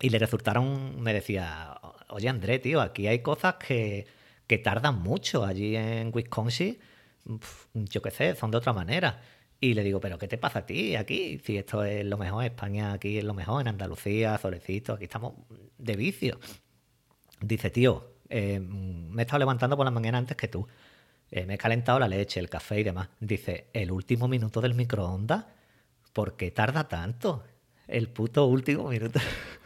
y 0.00 0.10
le 0.10 0.18
resultaron, 0.18 1.00
me 1.00 1.12
decía, 1.12 1.78
oye 2.08 2.28
André, 2.28 2.58
tío, 2.58 2.80
aquí 2.80 3.06
hay 3.06 3.20
cosas 3.20 3.54
que, 3.56 4.06
que 4.50 4.58
tardan 4.58 5.00
mucho 5.00 5.44
allí 5.44 5.76
en 5.76 6.10
Wisconsin, 6.12 6.76
yo 7.72 8.02
qué 8.02 8.10
sé, 8.10 8.34
son 8.34 8.50
de 8.50 8.56
otra 8.56 8.72
manera. 8.72 9.22
Y 9.60 9.74
le 9.74 9.84
digo, 9.84 10.00
pero 10.00 10.18
¿qué 10.18 10.26
te 10.26 10.38
pasa 10.38 10.58
a 10.58 10.66
ti 10.66 10.96
aquí? 10.96 11.40
Si 11.44 11.56
esto 11.56 11.84
es 11.84 12.04
lo 12.04 12.18
mejor, 12.18 12.44
España 12.44 12.92
aquí 12.92 13.18
es 13.18 13.22
lo 13.22 13.32
mejor, 13.32 13.60
en 13.60 13.68
Andalucía, 13.68 14.36
Solecito, 14.38 14.94
aquí 14.94 15.04
estamos 15.04 15.34
de 15.78 15.94
vicio. 15.94 16.40
Dice, 17.40 17.70
tío, 17.70 18.14
eh, 18.28 18.58
me 18.58 19.22
he 19.22 19.24
estado 19.24 19.38
levantando 19.38 19.76
por 19.76 19.84
la 19.84 19.92
mañana 19.92 20.18
antes 20.18 20.36
que 20.36 20.48
tú. 20.48 20.66
Eh, 21.30 21.46
me 21.46 21.54
he 21.54 21.58
calentado 21.58 22.00
la 22.00 22.08
leche, 22.08 22.40
el 22.40 22.48
café 22.48 22.80
y 22.80 22.82
demás. 22.82 23.08
Dice, 23.20 23.68
el 23.72 23.92
último 23.92 24.26
minuto 24.26 24.60
del 24.60 24.74
microondas, 24.74 25.44
¿por 26.12 26.36
qué 26.36 26.50
tarda 26.50 26.88
tanto? 26.88 27.44
El 27.86 28.08
puto 28.08 28.46
último 28.46 28.88
minuto. 28.88 29.20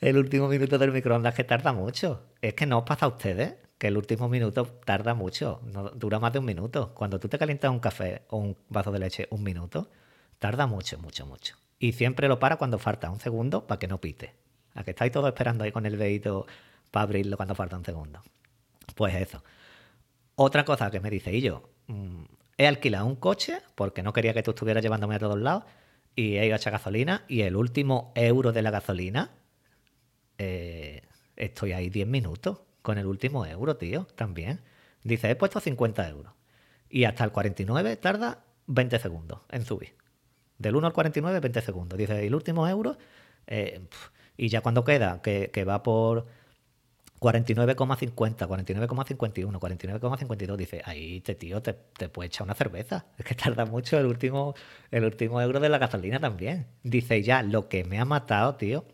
el 0.00 0.16
último 0.16 0.48
minuto 0.48 0.78
del 0.78 0.92
microondas 0.92 1.34
que 1.34 1.44
tarda 1.44 1.72
mucho. 1.72 2.26
Es 2.40 2.54
que 2.54 2.66
no 2.66 2.78
os 2.78 2.84
pasa 2.84 3.06
a 3.06 3.08
ustedes 3.08 3.54
que 3.78 3.88
el 3.88 3.96
último 3.96 4.28
minuto 4.28 4.66
tarda 4.84 5.14
mucho. 5.14 5.60
No, 5.64 5.90
dura 5.90 6.18
más 6.18 6.32
de 6.32 6.38
un 6.38 6.44
minuto. 6.44 6.94
Cuando 6.94 7.18
tú 7.18 7.28
te 7.28 7.38
calientas 7.38 7.70
un 7.70 7.80
café 7.80 8.22
o 8.28 8.38
un 8.38 8.56
vaso 8.68 8.92
de 8.92 8.98
leche 8.98 9.28
un 9.30 9.42
minuto, 9.42 9.90
tarda 10.38 10.66
mucho, 10.66 10.98
mucho, 10.98 11.26
mucho. 11.26 11.56
Y 11.78 11.92
siempre 11.92 12.28
lo 12.28 12.38
para 12.38 12.56
cuando 12.56 12.78
falta 12.78 13.10
un 13.10 13.20
segundo 13.20 13.66
para 13.66 13.78
que 13.78 13.88
no 13.88 14.00
pite. 14.00 14.34
A 14.74 14.84
que 14.84 14.90
estáis 14.90 15.12
todos 15.12 15.28
esperando 15.28 15.64
ahí 15.64 15.72
con 15.72 15.86
el 15.86 15.98
dedito 15.98 16.46
para 16.90 17.04
abrirlo 17.04 17.36
cuando 17.36 17.54
falta 17.54 17.76
un 17.76 17.84
segundo. 17.84 18.20
Pues 18.94 19.14
eso. 19.14 19.42
Otra 20.36 20.64
cosa 20.64 20.90
que 20.90 21.00
me 21.00 21.10
dice, 21.10 21.32
y 21.32 21.40
yo, 21.40 21.70
mm, 21.86 22.24
he 22.58 22.66
alquilado 22.66 23.06
un 23.06 23.16
coche 23.16 23.58
porque 23.74 24.02
no 24.02 24.12
quería 24.12 24.34
que 24.34 24.42
tú 24.42 24.50
estuvieras 24.50 24.82
llevándome 24.82 25.14
a 25.14 25.18
todos 25.18 25.38
lados 25.38 25.64
y 26.16 26.36
he 26.36 26.46
ido 26.46 26.54
a 26.54 26.56
echar 26.56 26.72
gasolina 26.72 27.24
y 27.28 27.42
el 27.42 27.56
último 27.56 28.12
euro 28.14 28.52
de 28.52 28.62
la 28.62 28.70
gasolina, 28.70 29.30
eh, 30.38 31.02
estoy 31.36 31.72
ahí 31.72 31.90
10 31.90 32.06
minutos 32.06 32.60
con 32.82 32.98
el 32.98 33.06
último 33.06 33.46
euro, 33.46 33.76
tío, 33.76 34.06
también. 34.14 34.60
Dice, 35.02 35.30
he 35.30 35.36
puesto 35.36 35.60
50 35.60 36.08
euros 36.08 36.32
y 36.88 37.04
hasta 37.04 37.24
el 37.24 37.32
49 37.32 37.96
tarda 37.96 38.44
20 38.66 38.98
segundos 38.98 39.40
en 39.50 39.64
subir. 39.64 39.94
Del 40.58 40.76
1 40.76 40.86
al 40.86 40.92
49, 40.92 41.40
20 41.40 41.60
segundos. 41.60 41.98
Dice, 41.98 42.26
el 42.26 42.34
último 42.34 42.68
euro, 42.68 42.96
eh, 43.46 43.86
y 44.36 44.48
ya 44.48 44.60
cuando 44.60 44.84
queda, 44.84 45.20
que, 45.22 45.50
que 45.52 45.64
va 45.64 45.82
por 45.82 46.26
49,50, 47.20 48.46
49,51, 48.46 49.58
49,52. 49.58 50.56
Dice, 50.56 50.82
ahí 50.84 51.20
te 51.20 51.34
tío, 51.34 51.62
te, 51.62 51.72
te 51.72 52.08
puede 52.08 52.28
echar 52.28 52.44
una 52.44 52.54
cerveza. 52.54 53.06
Es 53.18 53.24
que 53.24 53.34
tarda 53.34 53.64
mucho 53.66 53.98
el 53.98 54.06
último, 54.06 54.54
el 54.90 55.04
último 55.04 55.40
euro 55.40 55.60
de 55.60 55.68
la 55.68 55.78
gasolina 55.78 56.20
también. 56.20 56.66
Dice, 56.82 57.22
ya, 57.22 57.42
lo 57.42 57.68
que 57.68 57.84
me 57.84 57.98
ha 57.98 58.04
matado, 58.04 58.56
tío. 58.56 58.84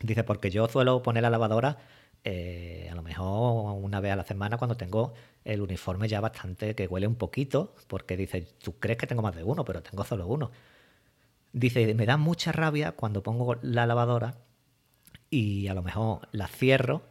Dice, 0.00 0.24
porque 0.24 0.50
yo 0.50 0.68
suelo 0.68 1.02
poner 1.02 1.22
la 1.22 1.30
lavadora 1.30 1.78
eh, 2.24 2.88
a 2.90 2.94
lo 2.94 3.02
mejor 3.02 3.76
una 3.82 4.00
vez 4.00 4.12
a 4.12 4.16
la 4.16 4.24
semana 4.24 4.58
cuando 4.58 4.76
tengo 4.76 5.14
el 5.44 5.60
uniforme 5.62 6.08
ya 6.08 6.20
bastante 6.20 6.74
que 6.74 6.86
huele 6.86 7.06
un 7.06 7.14
poquito, 7.16 7.74
porque 7.88 8.16
dice, 8.16 8.42
tú 8.62 8.78
crees 8.78 8.98
que 8.98 9.06
tengo 9.06 9.22
más 9.22 9.34
de 9.36 9.44
uno, 9.44 9.64
pero 9.64 9.82
tengo 9.82 10.04
solo 10.04 10.26
uno. 10.26 10.50
Dice, 11.52 11.94
me 11.94 12.06
da 12.06 12.16
mucha 12.18 12.52
rabia 12.52 12.92
cuando 12.92 13.22
pongo 13.22 13.56
la 13.62 13.86
lavadora 13.86 14.36
y 15.30 15.68
a 15.68 15.74
lo 15.74 15.82
mejor 15.82 16.28
la 16.32 16.48
cierro 16.48 17.02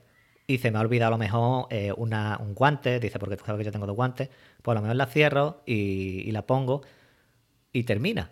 y 0.47 0.59
se 0.59 0.71
me 0.71 0.79
ha 0.79 0.81
olvidado 0.81 1.09
a 1.09 1.11
lo 1.11 1.19
mejor 1.19 1.67
eh, 1.71 1.93
una- 1.97 2.37
un 2.41 2.55
guante, 2.55 2.99
dice, 2.99 3.19
porque 3.19 3.37
tú 3.37 3.45
sabes 3.45 3.59
que 3.61 3.65
yo 3.65 3.71
tengo 3.73 3.87
dos 3.87 3.95
guantes, 3.95 4.29
pues 4.63 4.73
a 4.75 4.79
lo 4.79 4.83
mejor 4.83 4.97
la 4.97 5.07
cierro 5.07 5.63
y, 5.65 6.21
y 6.27 6.31
la 6.31 6.45
pongo 6.47 6.81
y 7.73 7.83
termina. 7.85 8.31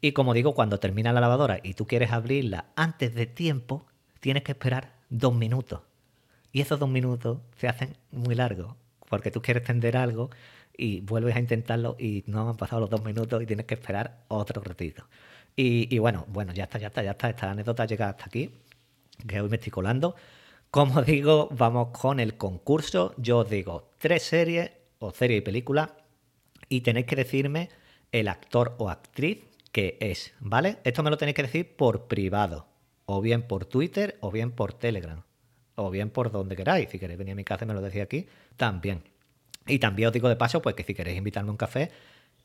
Y 0.00 0.12
como 0.12 0.34
digo, 0.34 0.54
cuando 0.54 0.78
termina 0.78 1.12
la 1.12 1.20
lavadora 1.20 1.58
y 1.62 1.74
tú 1.74 1.86
quieres 1.86 2.12
abrirla 2.12 2.66
antes 2.76 3.14
de 3.14 3.26
tiempo, 3.26 3.86
tienes 4.20 4.42
que 4.44 4.52
esperar 4.52 4.94
dos 5.10 5.34
minutos. 5.34 5.80
Y 6.52 6.60
esos 6.60 6.78
dos 6.78 6.88
minutos 6.88 7.38
se 7.56 7.68
hacen 7.68 7.96
muy 8.10 8.34
largos, 8.34 8.74
porque 9.08 9.30
tú 9.30 9.42
quieres 9.42 9.64
tender 9.64 9.96
algo 9.96 10.30
y 10.76 11.00
vuelves 11.00 11.34
a 11.36 11.40
intentarlo 11.40 11.96
y 11.98 12.24
no 12.26 12.48
han 12.48 12.56
pasado 12.56 12.80
los 12.80 12.90
dos 12.90 13.04
minutos 13.04 13.42
y 13.42 13.46
tienes 13.46 13.66
que 13.66 13.74
esperar 13.74 14.24
otro 14.28 14.62
ratito. 14.62 15.04
Y, 15.60 15.98
bueno, 15.98 16.24
bueno, 16.28 16.52
ya 16.52 16.64
está, 16.64 16.78
ya 16.78 16.86
está, 16.86 17.02
ya 17.02 17.10
está. 17.10 17.30
Esta 17.30 17.50
anécdota 17.50 17.84
llega 17.84 18.08
hasta 18.08 18.26
aquí, 18.26 18.54
que 19.26 19.40
hoy 19.40 19.48
me 19.48 19.56
estoy 19.56 19.72
colando. 19.72 20.14
Como 20.70 21.02
digo, 21.04 21.48
vamos 21.50 21.88
con 21.98 22.20
el 22.20 22.36
concurso. 22.36 23.12
Yo 23.16 23.38
os 23.38 23.50
digo 23.50 23.90
tres 23.98 24.22
series 24.22 24.70
o 25.00 25.10
serie 25.10 25.38
y 25.38 25.40
película 25.40 25.96
y 26.68 26.82
tenéis 26.82 27.06
que 27.06 27.16
decirme 27.16 27.70
el 28.12 28.28
actor 28.28 28.76
o 28.78 28.88
actriz 28.88 29.47
es, 30.00 30.34
¿vale? 30.40 30.78
Esto 30.84 31.02
me 31.02 31.10
lo 31.10 31.16
tenéis 31.16 31.34
que 31.34 31.42
decir 31.42 31.76
por 31.76 32.06
privado, 32.06 32.66
o 33.06 33.20
bien 33.20 33.42
por 33.42 33.64
Twitter, 33.64 34.16
o 34.20 34.30
bien 34.30 34.50
por 34.52 34.72
Telegram, 34.72 35.22
o 35.74 35.90
bien 35.90 36.10
por 36.10 36.30
donde 36.30 36.56
queráis. 36.56 36.90
Si 36.90 36.98
queréis 36.98 37.18
venir 37.18 37.32
a 37.32 37.36
mi 37.36 37.44
casa 37.44 37.64
y 37.64 37.68
me 37.68 37.74
lo 37.74 37.80
decís 37.80 38.02
aquí, 38.02 38.26
también. 38.56 39.02
Y 39.66 39.78
también 39.78 40.08
os 40.08 40.12
digo 40.12 40.28
de 40.28 40.36
paso, 40.36 40.62
pues 40.62 40.74
que 40.74 40.84
si 40.84 40.94
queréis 40.94 41.18
invitarme 41.18 41.48
a 41.48 41.52
un 41.52 41.56
café 41.56 41.90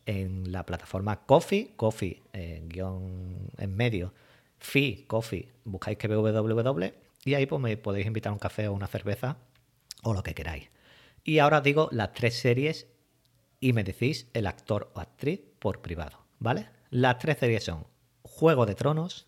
en 0.05 0.51
la 0.51 0.65
plataforma 0.65 1.25
Coffee, 1.25 1.71
Coffee, 1.75 2.21
eh, 2.33 2.61
guion 2.67 3.49
en 3.57 3.75
medio, 3.75 4.13
Fi, 4.59 5.05
Coffee, 5.07 5.49
buscáis 5.63 5.97
que 5.97 6.07
www 6.07 7.03
y 7.25 7.35
ahí 7.35 7.45
pues 7.45 7.61
me 7.61 7.77
podéis 7.77 8.05
invitar 8.05 8.31
a 8.31 8.33
un 8.33 8.39
café 8.39 8.67
o 8.67 8.73
una 8.73 8.87
cerveza 8.87 9.37
o 10.03 10.13
lo 10.13 10.23
que 10.23 10.33
queráis. 10.33 10.69
Y 11.23 11.39
ahora 11.39 11.59
os 11.59 11.63
digo 11.63 11.89
las 11.91 12.13
tres 12.13 12.35
series 12.35 12.87
y 13.59 13.73
me 13.73 13.83
decís 13.83 14.27
el 14.33 14.45
actor 14.45 14.91
o 14.93 14.99
actriz 14.99 15.39
por 15.59 15.81
privado, 15.81 16.19
¿vale? 16.39 16.67
Las 16.93 17.17
tres 17.17 17.39
series 17.39 17.63
son 17.63 17.87
Juego 18.21 18.67
de 18.67 18.75
Tronos, 18.75 19.25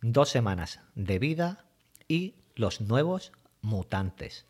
Dos 0.00 0.30
Semanas 0.30 0.80
de 0.94 1.18
Vida 1.18 1.66
y 2.08 2.36
Los 2.54 2.80
Nuevos 2.80 3.32
Mutantes. 3.60 4.46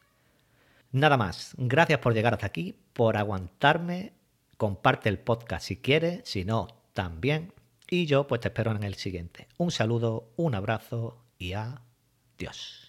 Nada 0.92 1.16
más, 1.16 1.54
gracias 1.58 1.98
por 1.98 2.14
llegar 2.14 2.32
hasta 2.32 2.46
aquí, 2.46 2.76
por 2.92 3.16
aguantarme, 3.16 4.12
comparte 4.58 5.08
el 5.08 5.18
podcast 5.18 5.66
si 5.66 5.78
quieres, 5.78 6.20
si 6.22 6.44
no, 6.44 6.68
también. 6.92 7.52
Y 7.90 8.06
yo 8.06 8.28
pues 8.28 8.42
te 8.42 8.46
espero 8.46 8.70
en 8.70 8.84
el 8.84 8.94
siguiente. 8.94 9.48
Un 9.58 9.72
saludo, 9.72 10.30
un 10.36 10.54
abrazo 10.54 11.18
y 11.36 11.54
adiós. 11.54 12.83